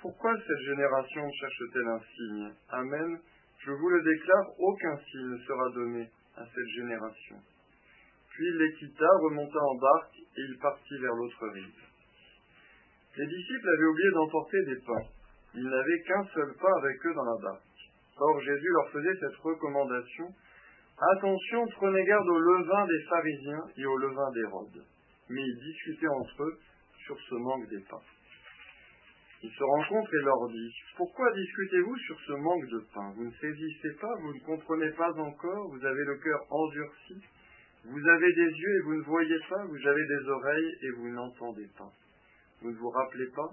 [0.01, 2.51] Pourquoi cette génération cherche-t-elle un signe?
[2.69, 3.19] Amen.
[3.65, 7.37] Je vous le déclare, aucun signe ne sera donné à cette génération.
[8.29, 11.86] Puis il les quitta, remonta en barque, et il partit vers l'autre rive.
[13.17, 15.07] Les disciples avaient oublié d'emporter des pains.
[15.55, 17.63] Ils n'avaient qu'un seul pain avec eux dans la barque.
[18.19, 20.27] Or Jésus leur faisait cette recommandation.
[21.15, 24.85] Attention, prenez garde au levain des pharisiens et au levain d'Hérode.
[25.29, 26.59] Mais ils discutaient entre eux
[27.05, 28.05] sur ce manque des pains.
[29.41, 33.13] Il se rencontre et leur dit, Pourquoi discutez-vous sur ce manque de pain?
[33.15, 37.15] Vous ne saisissez pas, vous ne comprenez pas encore, vous avez le cœur endurci,
[37.83, 41.09] vous avez des yeux et vous ne voyez pas, vous avez des oreilles et vous
[41.09, 41.91] n'entendez pas.
[42.61, 43.49] Vous ne vous rappelez pas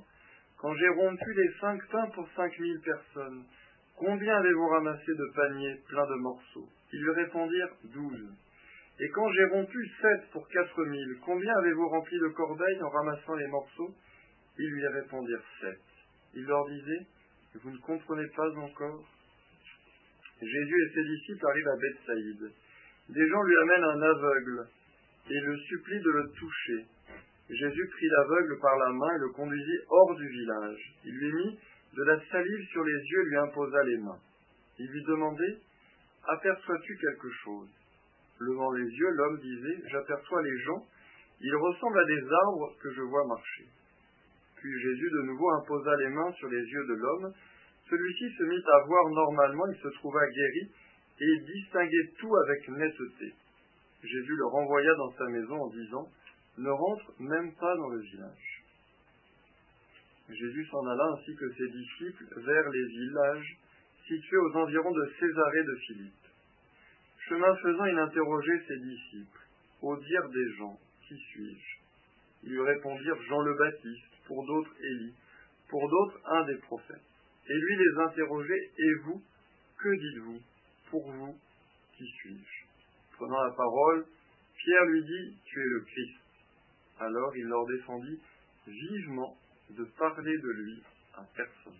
[0.58, 3.44] Quand j'ai rompu les cinq pains pour cinq mille personnes,
[3.96, 8.28] combien avez-vous ramassé de paniers pleins de morceaux Ils lui répondirent, douze.
[9.00, 13.34] Et quand j'ai rompu sept pour quatre mille, combien avez-vous rempli de corbeilles en ramassant
[13.34, 13.94] les morceaux
[14.58, 15.80] Ils lui répondirent sept.
[16.34, 17.06] Il leur disait,
[17.62, 19.04] vous ne comprenez pas encore
[20.40, 22.52] Jésus et ses disciples arrivent à Bethsaïde.
[23.08, 24.66] Des gens lui amènent un aveugle
[25.30, 26.86] et le supplient de le toucher.
[27.50, 30.94] Jésus prit l'aveugle par la main et le conduisit hors du village.
[31.04, 31.58] Il lui mit
[31.94, 34.20] de la salive sur les yeux et lui imposa les mains.
[34.78, 35.58] Il lui demandait
[36.26, 37.68] Aperçois-tu quelque chose?
[38.40, 40.86] Levant les yeux, l'homme disait J'aperçois les gens.
[41.40, 43.68] Ils ressemblent à des arbres que je vois marcher.
[44.56, 47.32] Puis Jésus de nouveau imposa les mains sur les yeux de l'homme.
[47.90, 50.72] Celui-ci se mit à voir normalement, il se trouva guéri
[51.20, 53.34] et distinguait tout avec netteté.
[54.02, 56.08] Jésus le renvoya dans sa maison en disant
[56.58, 58.62] Ne rentre même pas dans le village.
[60.28, 63.56] Jésus s'en alla ainsi que ses disciples vers les villages
[64.06, 66.24] situés aux environs de Césarée de Philippe.
[67.28, 69.40] Chemin faisant, il interrogeait ses disciples.
[69.82, 70.78] Au dire des gens,
[71.08, 71.76] qui suis-je?
[72.44, 75.14] Ils lui répondirent Jean le Baptiste, pour d'autres Élie,
[75.68, 77.02] pour d'autres un des prophètes.
[77.48, 79.22] Et lui les interrogeait Et vous,
[79.78, 80.40] que dites-vous?
[80.90, 81.38] Pour vous,
[81.96, 83.16] qui suis-je?
[83.16, 84.06] Prenant la parole,
[84.56, 86.23] Pierre lui dit Tu es le Christ.
[87.00, 88.20] Alors il leur défendit
[88.66, 89.36] vivement
[89.70, 90.82] de parler de lui
[91.14, 91.72] à personne.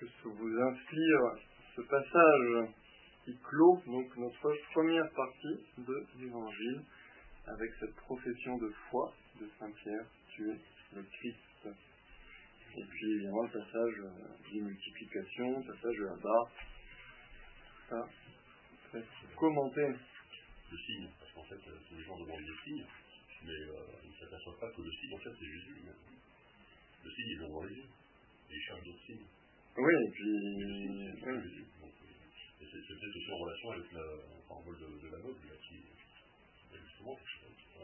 [0.00, 1.20] Juste vous inspire
[1.76, 2.68] ce passage
[3.24, 6.82] qui clôt donc notre première partie de l'évangile
[7.46, 10.56] avec cette profession de foi de Saint Pierre, tu es
[10.94, 11.68] le Christ.
[12.76, 16.50] Et puis évidemment le passage euh, de multiplication, le passage de la barre,
[17.90, 18.08] ça,
[19.36, 19.82] commenté.
[19.82, 22.86] Le signe, parce qu'en fait, tous les gens demandent des signes,
[23.44, 23.74] mais euh,
[24.04, 25.82] ils ne s'aperçoivent pas que le signe, en fait, c'est Jésus.
[27.02, 27.88] Le signe, ils l'ont dans les yeux.
[28.50, 29.26] Et ils cherchent d'autres signes.
[29.78, 30.34] Oui, et puis.
[32.70, 34.06] C'est peut-être aussi en relation avec la
[34.48, 37.82] parabole de, de l'aveugle, là, qui, et justement, je, je,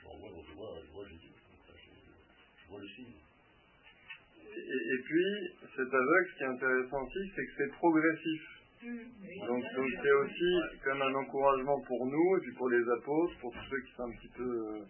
[0.00, 1.32] je renvoie, donc je vois, je vois Jésus.
[1.68, 3.16] Je, je vois le signe.
[4.46, 5.28] Et, et puis,
[5.76, 8.42] cet aveugle, ce qui est intéressant aussi, c'est que c'est progressif.
[8.82, 10.52] Donc donc c'est aussi
[10.82, 14.04] comme un encouragement pour nous, et puis pour les apôtres, pour tous ceux qui sont
[14.04, 14.80] un petit peu euh,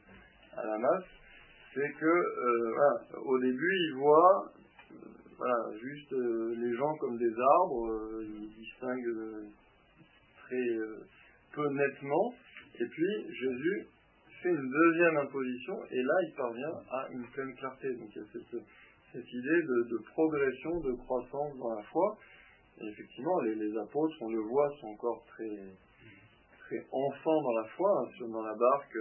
[0.57, 1.11] à la masse,
[1.75, 4.53] c'est que euh, voilà, au début ils voient
[5.41, 9.49] voilà, juste euh, les gens comme des arbres, euh, ils distinguent euh,
[10.37, 10.69] très
[11.55, 12.35] peu nettement,
[12.79, 13.87] et puis Jésus
[14.43, 17.89] fait une deuxième imposition, et là il parvient à une pleine clarté.
[17.95, 18.63] Donc il y a cette,
[19.15, 22.19] cette idée de, progression, de croissance dans la foi.
[22.83, 25.57] Et effectivement, les, apôtres, on le voit, sont encore très,
[26.67, 28.99] très enfants dans la foi, hein, dans la barque.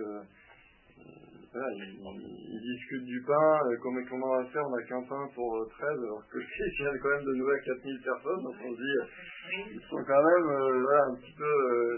[1.56, 1.64] Euh, euh,
[2.02, 5.28] voilà, ils, discutent du pain, euh, comment, comment on va faire, on n'a qu'un pain
[5.34, 8.44] pour euh, 13, alors que le Christ vient quand même de nouer à 4000 personnes,
[8.44, 11.44] donc on se dit, euh, ils sont quand même euh, voilà, un petit peu...
[11.44, 11.98] euh,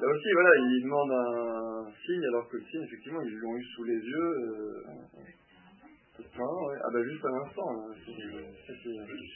[0.00, 3.64] là aussi, voilà, ils demandent un signe, alors que le signe, effectivement, ils l'ont eu
[3.76, 4.32] sous les yeux.
[4.48, 4.82] Euh,
[5.18, 5.36] ouais.
[6.18, 8.12] Ah bah juste à l'instant, là, c'est-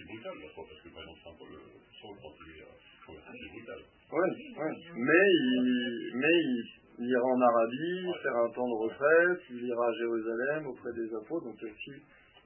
[0.07, 2.67] brutal, foi, parce que par exemple, euh, sans il euh,
[3.07, 3.81] converti, c'est brutal.
[4.13, 4.73] Ouais, ouais.
[4.97, 9.89] Mais il, mais il, il ira en Arabie, faire un temps de retraite, il ira
[9.89, 11.97] à Jérusalem auprès des apôtres, donc aussi,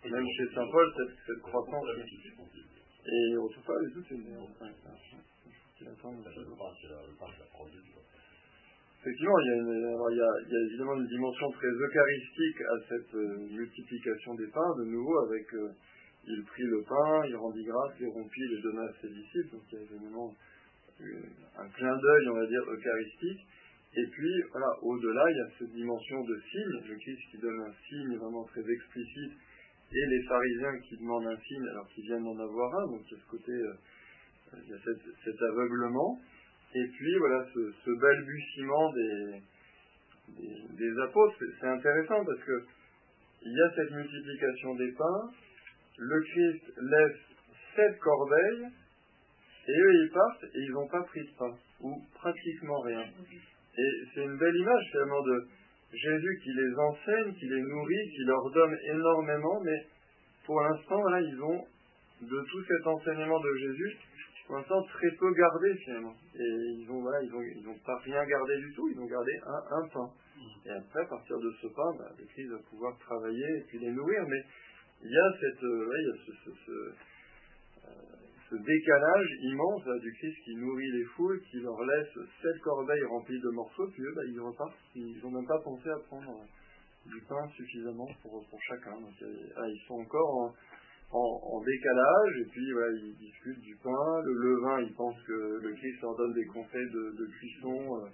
[0.07, 1.83] même chez Saint Paul, cette, cette croissance.
[1.83, 1.91] On
[3.05, 5.25] Et on trouve pas du tout, c'est une ouais, ouais, ouais.
[5.81, 6.39] Il attend le aussi.
[6.55, 7.99] pain, c'est la, le pain, c'est la parole de Dieu.
[9.03, 11.51] Effectivement, il y, a une, alors, il, y a, il y a évidemment une dimension
[11.51, 15.69] très eucharistique à cette euh, multiplication des pains, de nouveau avec euh,
[16.27, 19.51] il prit le pain, il rendit grâce, il rompit, il le donna à ses disciples,
[19.53, 20.33] donc il y a évidemment
[21.03, 21.05] euh,
[21.59, 23.47] un clin d'œil, on va dire, eucharistique.
[23.97, 27.61] Et puis, voilà, au-delà, il y a cette dimension de signe, le Christ qui donne
[27.61, 29.33] un signe vraiment très explicite,
[29.93, 33.13] et les pharisiens qui demandent un signe alors qu'ils viennent d'en avoir un, donc il
[33.13, 33.75] y a ce côté, euh,
[34.65, 34.79] il y a
[35.25, 36.21] cet aveuglement.
[36.75, 39.43] Et puis voilà, ce, balbutiement des,
[40.77, 42.65] des, apôtres, c'est- c'est intéressant parce que
[43.43, 45.31] il y a cette multiplication des pains,
[45.99, 47.17] le Christ laisse
[47.77, 48.67] sept corbeilles,
[49.69, 53.05] et eux ils partent et ils n'ont pas pris de pain, ou pratiquement rien.
[53.77, 55.47] Et c'est une belle image finalement de
[55.93, 59.87] Jésus qui les enseigne, qui les nourrit, qui leur donne énormément, mais
[60.47, 61.65] pour l'instant, voilà, ils ont,
[62.23, 63.97] de tout cet enseignement de Jésus,
[64.47, 66.15] pour l'instant très peu gardé finalement.
[66.35, 66.49] Et
[66.79, 69.33] ils ont voilà, ils ont, ils ont pas rien gardé du tout, ils ont gardé
[69.47, 70.11] un, pain.
[70.67, 73.91] Et après, à partir de ce pain, bah, Christ va pouvoir travailler et puis les
[73.91, 74.23] nourrir.
[74.29, 74.43] Mais
[75.03, 76.44] il y a cette, euh, il y a ce,
[78.51, 83.05] ce décalage immense là, du Christ qui nourrit les foules, qui leur laisse sept corbeilles
[83.05, 84.79] remplies de morceaux, puis eux, bah, ils repartent.
[84.95, 89.01] Ils n'ont même pas pensé à prendre euh, du pain suffisamment pour, pour chacun.
[89.01, 90.55] Donc, euh, ah, ils sont encore
[91.15, 95.73] en, décalage, et puis voilà, ils discutent du pain, le levain, ils pensent que le
[95.75, 98.09] Christ leur donne des conseils de, cuisson, euh,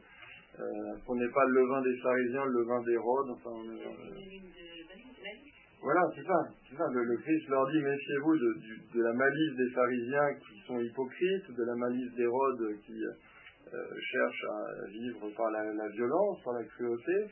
[0.60, 4.20] euh, n'est pas le levain des pharisiens, le levain d'Hérode, enfin, euh,
[5.82, 6.84] voilà, c'est ça, c'est ça.
[6.92, 8.54] Le, le Christ leur dit, méfiez-vous de,
[8.94, 14.44] de la malice des pharisiens qui sont hypocrites, de la malice d'Hérode qui euh, cherche
[14.44, 17.30] à vivre par la, la violence, par la cruauté,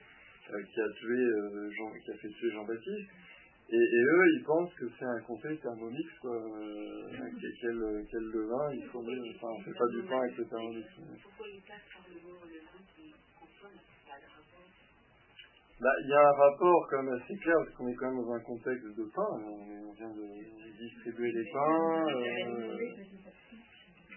[0.51, 3.11] euh, qui a tué euh, Jean, qui a fait tuer Jean-Baptiste.
[3.71, 6.35] Et, et eux, ils pensent que c'est un conseil thermomix, quoi.
[6.35, 7.11] Euh,
[7.61, 10.89] quel, quel, levain, il mettre, enfin, on fait pas du pain avec le thermomix.
[11.23, 12.39] Pourquoi par le mot
[12.97, 14.73] qui transforme C'est pas le rapport.
[15.81, 18.25] Bah, il y a un rapport quand même assez clair, parce qu'on est quand même
[18.25, 19.31] dans un contexte de pain.
[19.47, 20.27] On, vient de
[20.79, 22.07] distribuer des pains.
[22.09, 22.77] euh,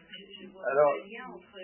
[0.09, 1.57] Je, je Alors- pas le lien entre,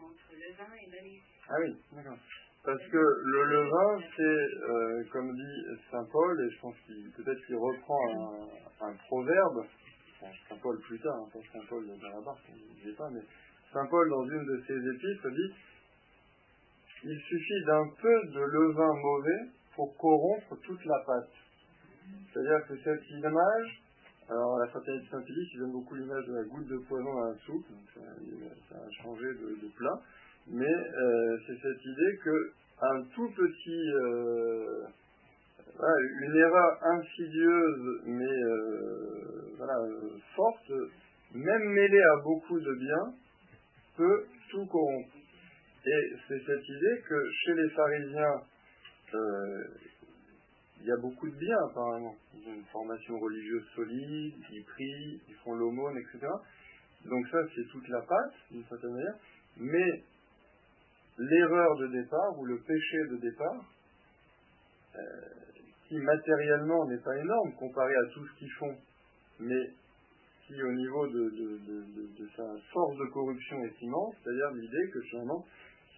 [0.00, 1.22] entre le vin et malice.
[1.48, 2.18] Ah oui, d'accord.
[2.64, 7.46] Parce que le levain, c'est, euh, comme dit Saint Paul, et je pense qu'il peut-être
[7.46, 8.00] qu'il reprend
[8.80, 9.64] un, un proverbe,
[10.48, 13.20] Saint Paul plus tard, hein, pas Saint Paul dans la barque, n'y est pas, mais
[13.72, 15.54] Saint Paul dans une de ses épîtres dit
[17.04, 21.30] il suffit d'un peu de levain mauvais pour corrompre toute la pâte.
[22.32, 23.82] C'est-à-dire que cette image,
[24.28, 27.34] alors la fraternité Saint-Philippe, ils aiment beaucoup l'image de la goutte de poison dans la
[27.44, 30.00] soupe, ça, a changé de, plat,
[30.48, 34.86] mais euh, c'est cette idée que un tout petit, euh,
[36.20, 39.74] une erreur insidieuse mais euh, voilà,
[40.34, 40.72] forte,
[41.34, 43.14] même mêlée à beaucoup de bien,
[43.96, 45.15] peut tout corrompre.
[45.86, 48.42] Et c'est cette idée que chez les pharisiens,
[50.80, 52.16] il y a beaucoup de bien apparemment.
[52.34, 56.26] Ils ont une formation religieuse solide, ils prient, ils font l'aumône, etc.
[57.04, 59.14] Donc ça, c'est toute la pâte, d'une certaine manière.
[59.58, 60.02] Mais
[61.18, 63.64] l'erreur de départ, ou le péché de départ,
[64.96, 65.00] euh,
[65.88, 68.76] qui matériellement n'est pas énorme comparé à tout ce qu'ils font,
[69.38, 69.70] mais
[70.46, 75.44] qui au niveau de, sa force de corruption est immense, c'est-à-dire l'idée que finalement,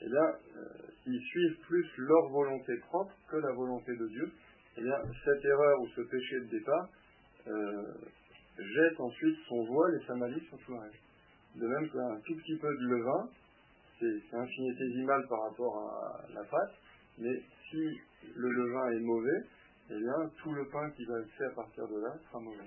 [0.03, 0.69] eh bien, euh,
[1.07, 4.31] ils suivent plus leur volonté propre que la volonté de Dieu,
[4.77, 6.89] eh bien, cette erreur ou ce péché de départ
[7.47, 7.95] euh,
[8.59, 11.03] jette ensuite son voile et sa malice sur tout le reste.
[11.57, 13.29] De même qu'un tout petit peu de levain,
[13.99, 16.75] c'est infinitésimal par rapport à la pâte,
[17.19, 18.01] mais si
[18.35, 19.45] le levain est mauvais,
[19.91, 22.65] eh bien, tout le pain qui va être fait à partir de là sera mauvais.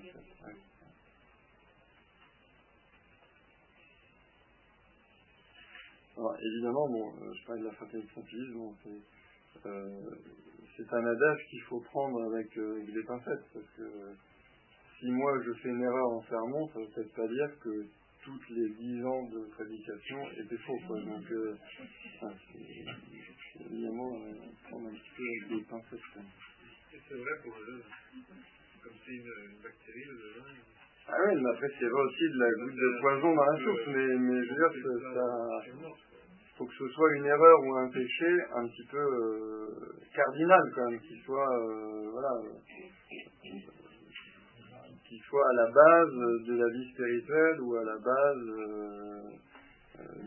[6.22, 8.13] Alors, évidemment, bon, euh, je parle de la fraternité
[8.53, 10.01] bon, c'est euh,
[10.78, 14.13] c'est un adage qu'il faut prendre avec, euh, des pincettes, parce que
[14.99, 17.88] si moi je fais une erreur en sermon, ça ne veut peut-être pas dire que
[18.24, 20.78] toutes les dix ans de prédication étaient faux.
[20.86, 21.01] Quoi.
[21.01, 21.55] Donc, euh,
[23.59, 24.34] évidemment, euh,
[24.69, 25.99] prendre un petit peu avec des pincettes.
[27.09, 27.82] C'est vrai pour le.
[28.84, 30.43] Comme c'est une, bactérie, le.
[31.07, 33.88] Ah oui, mais après, c'est vrai aussi de la goutte de poison dans la soupe,
[33.88, 36.11] mais, mais je veux dire, que ça
[36.62, 40.91] faut que ce soit une erreur ou un péché un petit peu euh, cardinal quand
[40.91, 42.30] même, qui soit euh, voilà,
[45.28, 49.22] soit à la base de la vie spirituelle ou à la base euh,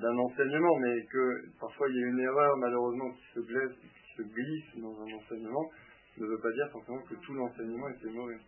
[0.01, 4.17] d'un enseignement, mais que parfois il y a une erreur malheureusement qui se glisse, qui
[4.17, 5.71] se glisse dans un enseignement,
[6.19, 8.39] ne veut pas dire forcément que tout l'enseignement était mauvais.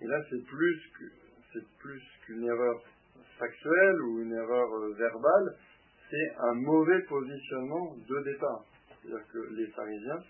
[0.00, 1.04] Et là c'est plus que
[1.52, 2.82] c'est plus qu'une erreur
[3.38, 5.56] factuelle ou une erreur euh, verbale,
[6.10, 8.64] c'est un mauvais positionnement de départ.
[8.88, 10.22] C'est-à-dire que les pharisiens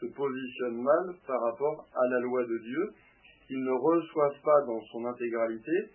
[0.00, 2.92] se positionnent mal par rapport à la loi de Dieu,
[3.46, 5.90] qu'ils ne reçoivent pas dans son intégralité,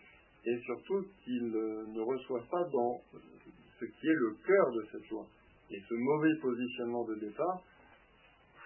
[0.45, 3.01] et surtout qu'ils ne reçoivent pas dans
[3.79, 5.25] ce qui est le cœur de cette loi.
[5.71, 7.61] Et ce mauvais positionnement de départ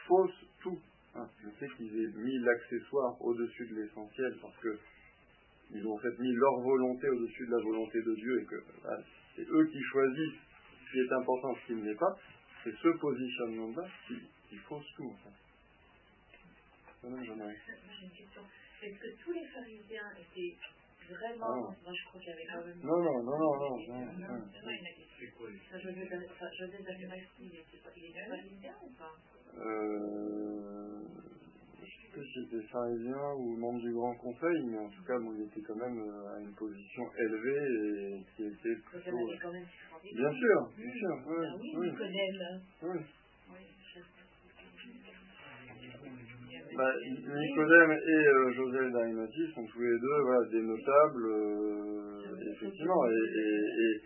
[0.08, 0.80] fausse tout.
[1.16, 4.78] Hein, je sais qu'ils aient mis l'accessoire au-dessus de l'essentiel parce que
[5.72, 8.64] ils ont fait mis leur volonté au-dessus de la volonté de Dieu et que
[9.36, 10.40] c'est eux qui choisissent
[10.86, 12.16] ce qui est important, ce qui ne l'est pas.
[12.64, 14.16] C'est ce positionnement-là qui,
[14.50, 15.06] qui, fausse tout.
[15.06, 15.36] En fait.
[17.04, 18.42] J'ai une question.
[18.82, 20.56] Est-ce que tous les pharisiens étaient
[21.10, 21.70] vraiment.
[21.70, 21.76] Ah.
[21.84, 22.80] Moi, je crois qu'il y avait quand même.
[22.84, 23.78] Non, non, non, non, non.
[23.88, 24.42] non, non.
[25.20, 29.16] C'est quoi José d'Arimathie, il était pharisien ou pas?
[32.24, 35.62] Si c'était pharisien ou membre du Grand Conseil, mais en tout cas, bon, il était
[35.62, 39.28] quand même euh, à une position élevée et qui était plutôt...
[40.04, 41.46] Bien sûr, bien sûr, oui.
[41.48, 41.88] Ah oui, oui.
[41.90, 42.62] Nicodème.
[42.84, 43.00] Oui.
[46.76, 53.06] Bah, Nicodème et euh, Joseph d'Arimathie sont tous les deux voilà, des notables, euh, effectivement,
[53.08, 54.02] et, et, et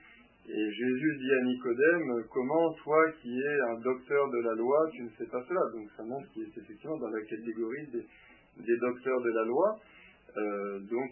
[0.47, 5.03] et Jésus dit à Nicodème, comment toi qui es un docteur de la loi, tu
[5.03, 5.61] ne sais pas cela?
[5.71, 9.79] Donc ça montre qu'il est effectivement dans la catégorie des, docteurs de la loi.
[10.35, 11.09] Euh, donc,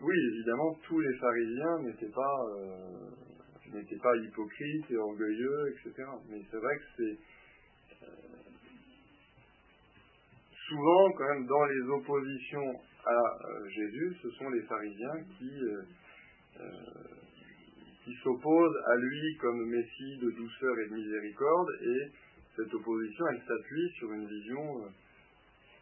[0.00, 6.08] oui, évidemment, tous les pharisiens n'étaient pas, euh, hypocrites et orgueilleux, etc.
[6.30, 7.18] Mais c'est vrai que c'est
[8.04, 8.06] euh,
[10.68, 13.20] souvent, quand même, dans les oppositions à
[13.68, 15.50] Jésus, ce sont les pharisiens qui
[18.06, 22.12] qui s'oppose à lui comme Messie de douceur et de miséricorde, et
[22.54, 24.88] cette opposition, elle s'appuie sur une vision euh,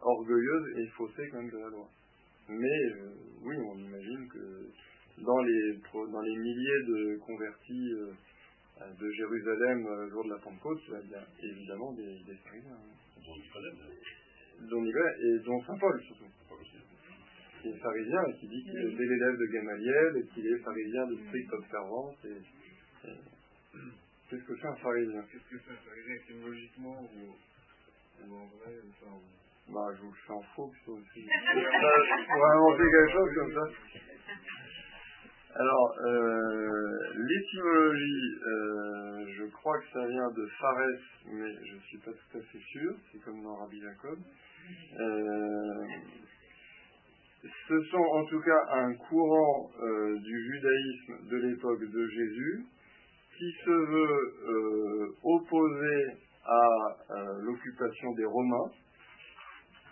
[0.01, 1.87] orgueilleuse et faussée quand même de la loi.
[2.49, 3.12] Mais euh,
[3.43, 8.11] oui, on imagine que dans les, dans les milliers de convertis euh,
[8.99, 12.39] de Jérusalem le jour de la Pentecôte, il y a évidemment des, des.
[14.70, 16.25] Dont et dont Saint Paul surtout
[17.65, 21.07] qui est pharisien et qui dit qu'il est l'élève de Gamaliel et qu'il est pharisien
[21.07, 22.17] de stricte observance.
[22.27, 23.09] Et,
[24.29, 25.23] Qu'est-ce que c'est un pharisien?
[25.33, 26.15] Qu'est-ce que c'est un pharisien?
[26.15, 28.73] Étymologiquement ou, ou en vrai
[29.69, 31.25] Bah, je vous le fais en faux plutôt aussi.
[32.29, 33.67] pour inventer quelque chose comme ça.
[35.57, 41.99] Alors, euh, l'étymologie, euh, je crois que ça vient de Phares, mais je ne suis
[41.99, 44.19] pas tout à fait sûr, c'est comme dans Rabbi Jacob.
[44.99, 45.87] Euh,
[47.68, 52.64] ce sont en tout cas un courant euh, du judaïsme de l'époque de Jésus
[53.36, 56.07] qui se veut euh, opposé
[56.47, 56.66] à
[57.11, 58.70] euh, l'occupation des Romains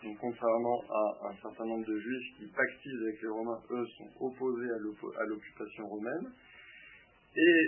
[0.02, 4.24] Donc, contrairement à un certain nombre de juifs qui pactisent avec les Romains, eux sont
[4.24, 6.32] opposés à l'occupation romaine.
[7.34, 7.66] Et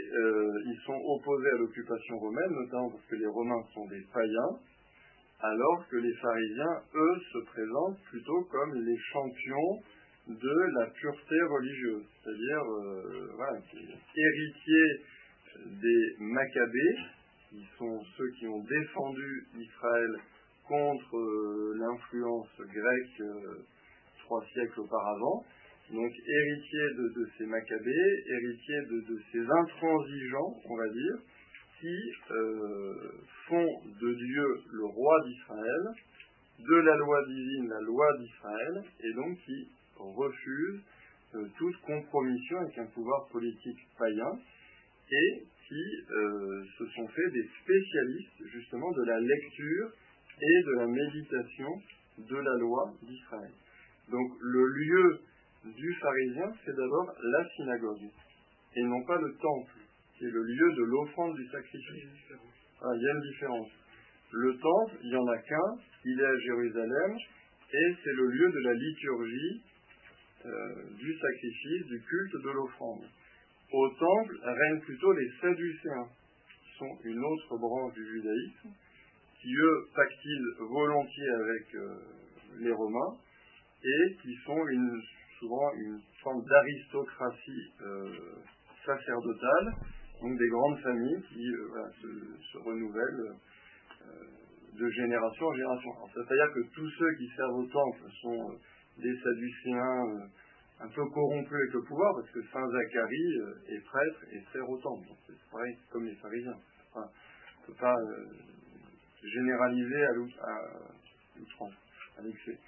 [0.67, 4.59] ils sont opposés à l'occupation romaine, notamment parce que les Romains sont des païens,
[5.41, 9.83] alors que les pharisiens, eux, se présentent plutôt comme les champions
[10.29, 13.61] de la pureté religieuse, c'est-à-dire euh,
[14.17, 15.05] héritiers
[15.67, 16.97] des Maccabées,
[17.51, 20.17] qui sont ceux qui ont défendu Israël
[20.67, 23.65] contre euh, l'influence grecque euh,
[24.25, 25.45] trois siècles auparavant,
[25.93, 31.17] donc héritiers de, ces Maccabées, héritiers de, ces intransigeants, on va dire,
[31.85, 32.95] qui euh,
[33.47, 33.69] font
[34.01, 35.83] de Dieu le roi d'Israël,
[36.59, 39.69] de la loi divine la loi d'Israël, et donc qui
[39.99, 40.81] refusent
[41.59, 44.39] toute compromission avec un pouvoir politique païen,
[45.11, 45.85] et qui
[46.79, 49.91] se sont fait des spécialistes justement de la lecture
[50.41, 51.69] et de la méditation
[52.19, 53.53] de la loi d'Israël.
[54.11, 55.19] Donc le lieu
[55.65, 58.09] du pharisien, c'est d'abord la synagogue,
[58.77, 59.84] et non pas le temple,
[60.17, 62.09] qui est le lieu de l'offrande du sacrifice.
[62.81, 63.71] Ah, il y a une différence.
[64.33, 67.17] Le temple, il n'y en a qu'un, il est à Jérusalem,
[67.73, 69.63] et c'est le lieu de la liturgie,
[70.47, 73.05] euh, du sacrifice, du culte de l'offrande.
[73.73, 76.09] Au temple règnent plutôt les Sadducéens,
[76.49, 78.69] qui sont une autre branche du judaïsme,
[79.41, 81.95] qui eux pactisent volontiers avec euh,
[82.61, 83.19] les Romains
[83.83, 85.03] et qui sont une,
[85.39, 88.13] souvent une forme d'aristocratie euh,
[88.85, 89.75] sacerdotale,
[90.25, 93.37] donc des grandes familles qui euh, se, renouvellent
[94.73, 95.91] de génération en génération.
[96.13, 98.59] C'est-à-dire que tous ceux qui servent au temple sont
[98.99, 100.29] des Sadducéens
[100.81, 104.79] un peu corrompus avec le pouvoir, parce que Saint Zacharie est prêtre et sert au
[104.79, 105.09] temple.
[105.27, 106.59] C'est pareil comme les pharisiens.
[106.97, 107.95] on ne peut pas
[109.23, 111.75] généralisé à l'outrance,
[112.19, 112.59] à l'excès.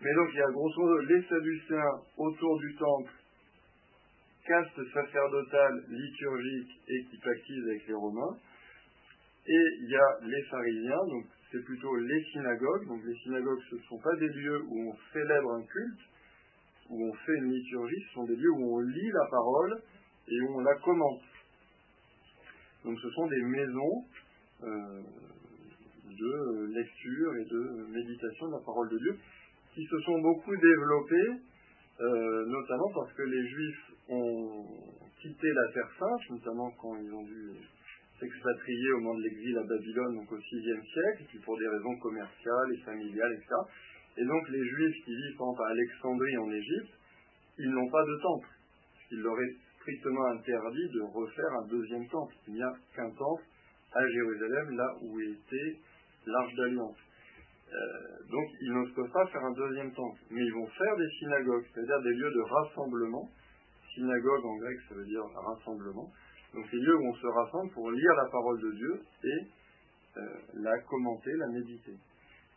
[0.00, 3.12] Mais donc il y a grosso modo les Sadducéens autour du temple,
[4.46, 8.36] caste sacerdotale, liturgique et qui pactisent avec les Romains.
[9.46, 12.86] Et il y a les pharisiens, donc c'est plutôt les synagogues.
[12.86, 16.00] Donc les synagogues, ce ne sont pas des lieux où on célèbre un culte,
[16.90, 19.82] où on fait une liturgie, ce sont des lieux où on lit la parole
[20.28, 21.22] et où on la commente.
[22.84, 24.04] Donc ce sont des maisons
[24.64, 25.02] euh,
[26.04, 29.16] de lecture et de méditation de la parole de Dieu,
[29.74, 31.42] qui se sont beaucoup développés,
[32.00, 34.66] euh, notamment parce que les Juifs ont
[35.20, 37.56] quitté la Terre Sainte, notamment quand ils ont dû
[38.18, 41.96] s'expatrier au moment de l'exil à Babylone, donc au VIe siècle, puis pour des raisons
[41.98, 43.54] commerciales et familiales, etc.
[44.18, 46.94] Et donc les Juifs qui vivent par à Alexandrie en Égypte,
[47.58, 48.48] ils n'ont pas de temple.
[49.10, 52.34] Il leur est strictement interdit de refaire un deuxième temple.
[52.48, 53.42] Il n'y a qu'un temple
[53.94, 55.76] à Jérusalem, là où était
[56.26, 56.96] l'Arche d'Alliance.
[57.72, 61.64] Euh, donc ils peuvent pas faire un deuxième temple, mais ils vont faire des synagogues,
[61.72, 63.30] c'est-à-dire des lieux de rassemblement.
[63.94, 66.10] Synagogue en grec, ça veut dire rassemblement.
[66.54, 69.46] Donc des lieux où on se rassemble pour lire la parole de Dieu et
[70.18, 70.20] euh,
[70.54, 71.96] la commenter, la méditer.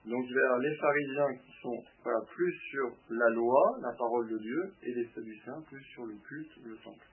[0.05, 1.83] Donc vers les pharisiens qui sont
[2.27, 6.51] plus sur la loi, la parole de Dieu, et les sadducéens plus sur le culte,
[6.63, 7.05] le temple.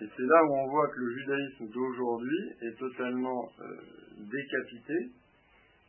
[0.00, 3.64] Et c'est là où on voit que le judaïsme d'aujourd'hui est totalement euh,
[4.18, 5.12] décapité,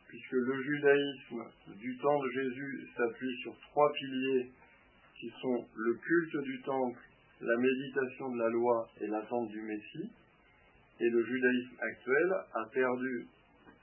[0.08, 1.44] puisque le judaïsme
[1.76, 4.50] du temps de Jésus s'appuie sur trois piliers
[5.20, 7.00] qui sont le culte du temple,
[7.40, 10.10] la méditation de la loi et l'attente du Messie.
[11.00, 13.26] Et le judaïsme actuel a perdu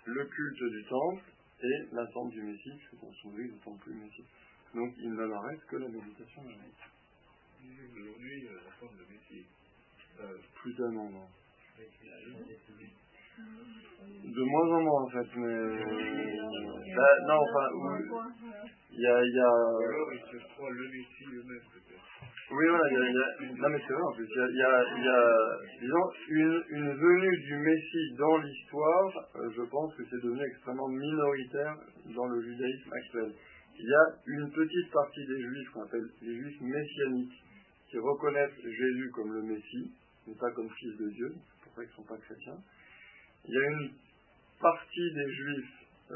[0.06, 1.24] le culte du temple
[1.64, 4.26] et l'attente du Messie, puisque son ne tente plus le Messie.
[4.74, 6.66] Donc il ne leur reste que la méditation de la loi.
[7.96, 9.46] Aujourd'hui, euh, l'attente du Messie
[10.56, 11.28] plus d'un an, non.
[14.26, 15.58] De moins en moins, en fait, mais.
[16.96, 17.66] Bah, non, enfin,
[18.92, 19.24] il y a.
[19.24, 19.50] Il y a...
[19.50, 22.06] Alors, il se croit le Messie eux-mêmes, peut-être.
[22.52, 24.38] Oui, voilà, il y a, il y a, non mais c'est vrai en plus, il
[24.38, 25.22] y a, il y a, il y a
[25.82, 30.88] disons, une, une venue du Messie dans l'histoire, euh, je pense que c'est devenu extrêmement
[30.88, 31.76] minoritaire
[32.16, 33.34] dans le judaïsme actuel.
[33.80, 37.44] Il y a une petite partie des juifs qu'on appelle les juifs messianiques,
[37.90, 39.92] qui reconnaissent Jésus comme le Messie,
[40.28, 42.62] mais pas comme fils de Dieu, c'est pour ça qu'ils ne sont pas chrétiens.
[43.48, 43.90] Il y a une
[44.60, 45.74] partie des juifs,
[46.12, 46.16] euh,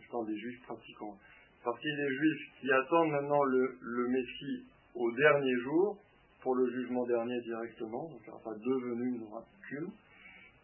[0.00, 1.16] je parle des juifs pratiquants,
[1.64, 5.98] partie des juifs qui attendent maintenant le, Messie au dernier jour,
[6.42, 9.44] pour le jugement dernier directement, donc il n'y pas deux venues, il n'y aura.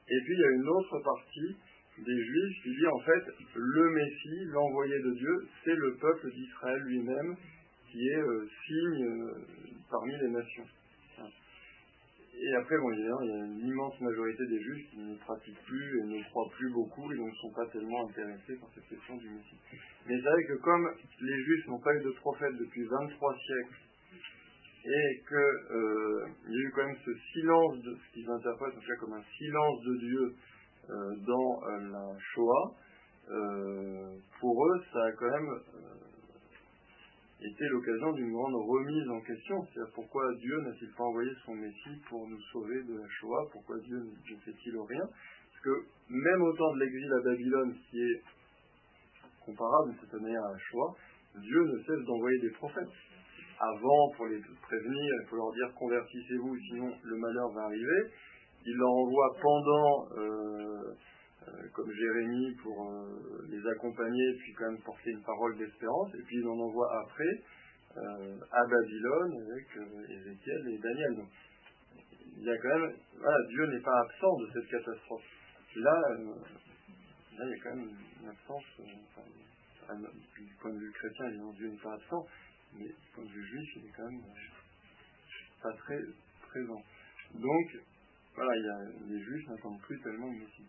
[0.09, 1.57] Et puis il y a une autre partie
[1.99, 3.25] des Juifs qui dit en fait
[3.55, 7.37] le Messie, l'envoyé de Dieu, c'est le peuple d'Israël lui-même
[7.91, 9.35] qui est euh, signe euh,
[9.91, 10.65] parmi les nations.
[12.43, 16.01] Et après, bon, il y a une immense majorité des juifs qui ne pratiquent plus
[16.01, 19.17] et ne croient plus beaucoup et donc ne sont pas tellement intéressés par cette question
[19.17, 19.59] du Messie.
[20.09, 20.91] Mais c'est vrai que comme
[21.21, 23.77] les juifs n'ont pas eu de prophète depuis 23 siècles
[24.85, 28.81] et qu'il euh, y a eu quand même ce silence, de, ce qu'ils interprètent en
[28.81, 30.35] fait comme un silence de Dieu
[30.91, 32.75] euh, dans euh, la Shoah,
[34.41, 35.49] pour eux, ça a quand même
[37.45, 39.57] été l'occasion d'une grande remise en question.
[39.67, 43.49] C'est-à-dire pourquoi Dieu n'a-t-il pas envoyé son Messie pour nous sauver de la Shoah?
[43.53, 45.05] Pourquoi Dieu ne fait-il rien?
[45.05, 48.23] Parce que même au temps de l'exil à Babylone, qui est
[49.45, 50.95] comparable de cette manière à la Shoah,
[51.41, 52.97] Dieu ne cesse d'envoyer des prophètes.
[53.59, 58.11] Avant, pour les prévenir, il faut leur dire convertissez-vous, sinon le malheur va arriver.
[58.67, 60.95] Il leur envoie pendant euh,
[61.73, 66.37] comme Jérémie pour euh, les accompagner, puis quand même porter une parole d'espérance, et puis
[66.37, 67.43] il en envoie après
[67.97, 69.67] euh, à Babylone avec
[70.11, 71.25] Ézéchiel et Daniel.
[72.37, 75.25] Il y a quand même, voilà, Dieu n'est pas absent de cette catastrophe.
[75.77, 77.91] Là, il y a quand même
[78.23, 82.27] une absence, du point de vue chrétien, évidemment, Dieu n'est pas absent,
[82.75, 84.23] mais du point de vue juif, il est quand même
[85.63, 85.99] pas très
[86.49, 86.83] présent.
[87.35, 87.67] Donc,
[88.35, 88.79] voilà, il y a,
[89.09, 90.67] les juifs n'attendent plus tellement le Messie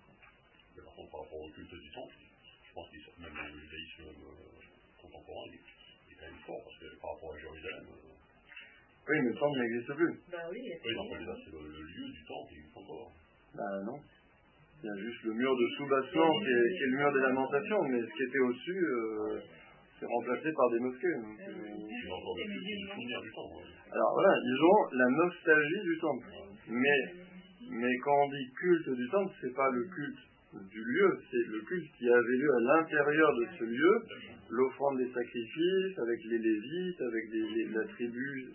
[0.81, 5.01] par contre, par rapport au culte du temple, je pense que même le judaïsme euh,
[5.01, 7.85] contemporain il est, quand même fort, parce que par rapport à Jérusalem.
[7.93, 8.13] Euh,
[9.03, 10.13] oui, mais le temple n'existe plus.
[10.31, 13.11] Bah oui, oui donc là, c'est le, lieu du temple, il existe encore.
[13.53, 13.99] Bah non.
[14.81, 17.21] Il y a juste le mur de soubassement qui, est, qui est le mur des
[17.21, 19.39] lamentations, mais ce qui était au-dessus, euh,
[19.99, 21.15] c'est remplacé par des mosquées.
[21.21, 21.83] Donc, euh.
[23.91, 26.27] Alors voilà, ils ont la nostalgie du temple.
[26.67, 26.99] Mais,
[27.69, 30.32] mais quand on dit culte du temple, c'est pas le culte
[30.69, 33.93] du lieu, c'est le culte qui avait lieu à l'intérieur de ce lieu,
[34.49, 38.53] l'offrande des sacrifices, avec les Lévites, avec les, la tribu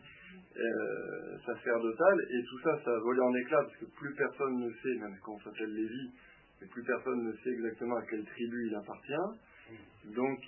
[0.56, 4.70] euh, sacerdotale, et tout ça, ça a volé en éclats, parce que plus personne ne
[4.70, 6.10] sait, même quand on s'appelle Lévi,
[6.62, 10.14] et plus personne ne sait exactement à quelle tribu il appartient.
[10.14, 10.38] Donc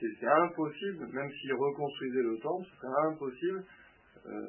[0.00, 3.64] c'est impossible, même s'il reconstruisait le temple, c'est impossible
[4.26, 4.46] euh,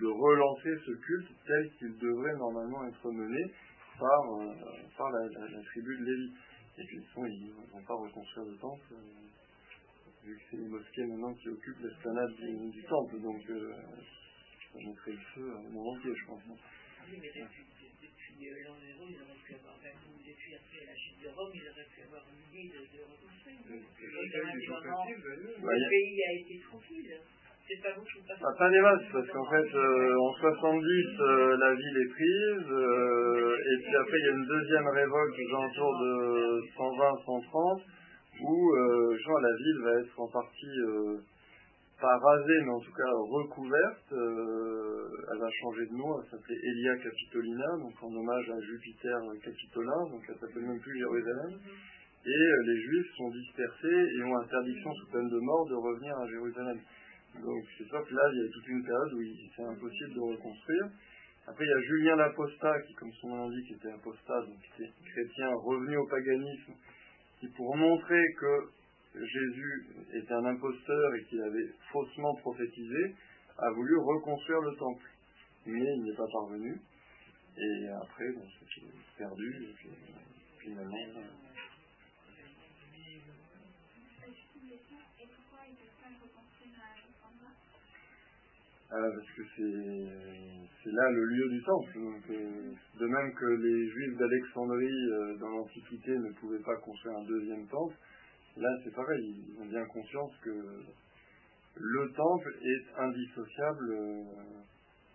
[0.00, 3.52] de relancer ce culte tel qu'il devrait normalement être mené
[3.98, 4.54] par, euh,
[4.96, 6.32] par la, la, la, tribu de Lévi.
[6.78, 11.06] Et puis, ils ne vont pas reconstruire le temple, euh, vu que c'est les mosquées
[11.06, 13.20] maintenant qui occupent l'esplanade du, du, temple.
[13.20, 13.72] Donc, euh,
[14.72, 16.42] ça mettrait le feu au monde entier, je pense.
[16.46, 17.64] Oui, mais depuis,
[18.02, 19.94] depuis euh, l'an zéro, ils auraient pu avoir, même
[20.26, 23.60] depuis après la chute de Rome, ils auraient pu avoir une idée de, de reconstruire.
[25.60, 27.20] Le pays a été tranquille.
[27.66, 31.56] C'est pas vous qui ah, Pas des masses, parce qu'en fait, euh, en 70, euh,
[31.56, 35.56] la ville est prise, euh, et puis après, il y a une deuxième révolte aux
[35.56, 37.82] alentours de 120-130,
[38.42, 38.76] où
[39.16, 40.76] genre, la ville va être en partie,
[42.00, 44.12] pas rasée, mais en tout cas recouverte.
[44.12, 50.10] Elle va changer de nom, elle s'appelait Elia Capitolina, donc en hommage à Jupiter Capitolin,
[50.10, 51.60] donc elle s'appelle même plus Jérusalem.
[52.26, 56.26] Et les Juifs sont dispersés et ont interdiction sous peine de mort de revenir à
[56.26, 56.80] Jérusalem.
[57.42, 59.22] Donc c'est sûr que là, il y a toute une période où
[59.56, 60.88] c'est impossible de reconstruire.
[61.46, 64.90] Après, il y a Julien l'Apostat, qui, comme son nom l'indique, était apostat, donc était
[65.04, 66.72] chrétien, revenu au paganisme,
[67.38, 68.70] qui, pour montrer que
[69.14, 73.14] Jésus était un imposteur et qu'il avait faussement prophétisé,
[73.58, 75.10] a voulu reconstruire le temple.
[75.66, 76.80] Mais il n'est pas parvenu.
[77.56, 78.86] Et après, bon, c'était
[79.18, 79.68] perdu.
[79.68, 79.90] Et puis,
[80.60, 80.96] finalement,
[88.92, 91.92] Euh, parce que c'est là le lieu du temple.
[91.94, 97.16] Donc, euh, de même que les juifs d'Alexandrie euh, dans l'Antiquité ne pouvaient pas construire
[97.16, 97.96] un deuxième temple,
[98.56, 100.84] là c'est pareil, ils ont bien conscience que
[101.76, 104.22] le temple est indissociable euh,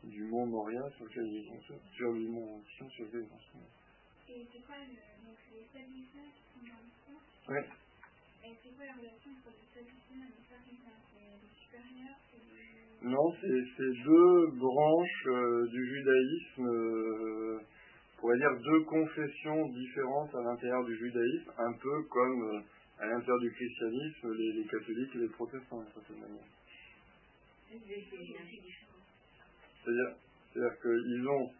[0.03, 4.33] du mont Moria sur lequel ils sont sur le mont Sion sur lequel ils sont.
[4.33, 7.61] Et c'est quoi le, donc les Sadducéens qui sont dans l'histoire Oui.
[8.43, 12.18] Et c'est quoi la relation entre les Sadducéens et les les supérieurs?
[13.01, 20.41] Non, c'est deux branches euh, du judaïsme, euh, on pourrait dire deux confessions différentes à
[20.41, 22.59] l'intérieur du judaïsme, un peu comme euh,
[22.99, 26.43] à l'intérieur du christianisme, les, les, catholiques et les protestants, d'une certaine manière.
[29.85, 31.51] C'est-à-dire, qu'ils ont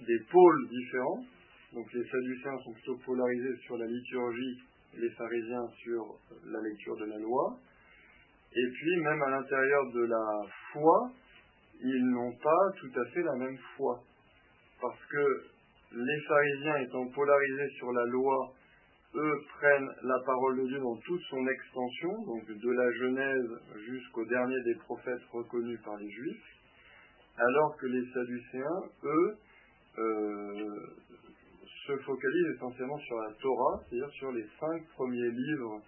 [0.00, 1.24] des pôles différents.
[1.72, 4.58] Donc les Sadducéens sont plutôt polarisés sur la liturgie,
[4.96, 7.56] les pharisiens sur la lecture de la loi.
[8.52, 10.42] Et puis, même à l'intérieur de la
[10.72, 11.10] foi,
[11.80, 14.00] ils n'ont pas tout à fait la même foi.
[14.80, 15.44] Parce que
[15.92, 18.52] les pharisiens étant polarisés sur la loi,
[19.14, 23.50] eux, prennent la parole de Dieu dans toute son extension, donc de la Genèse
[23.86, 26.44] jusqu'au dernier des prophètes reconnus par les Juifs,
[27.38, 29.36] alors que les Sadducéens, eux,
[29.98, 30.96] euh,
[31.86, 35.80] se focalisent essentiellement sur la Torah, c'est-à-dire sur les cinq premiers livres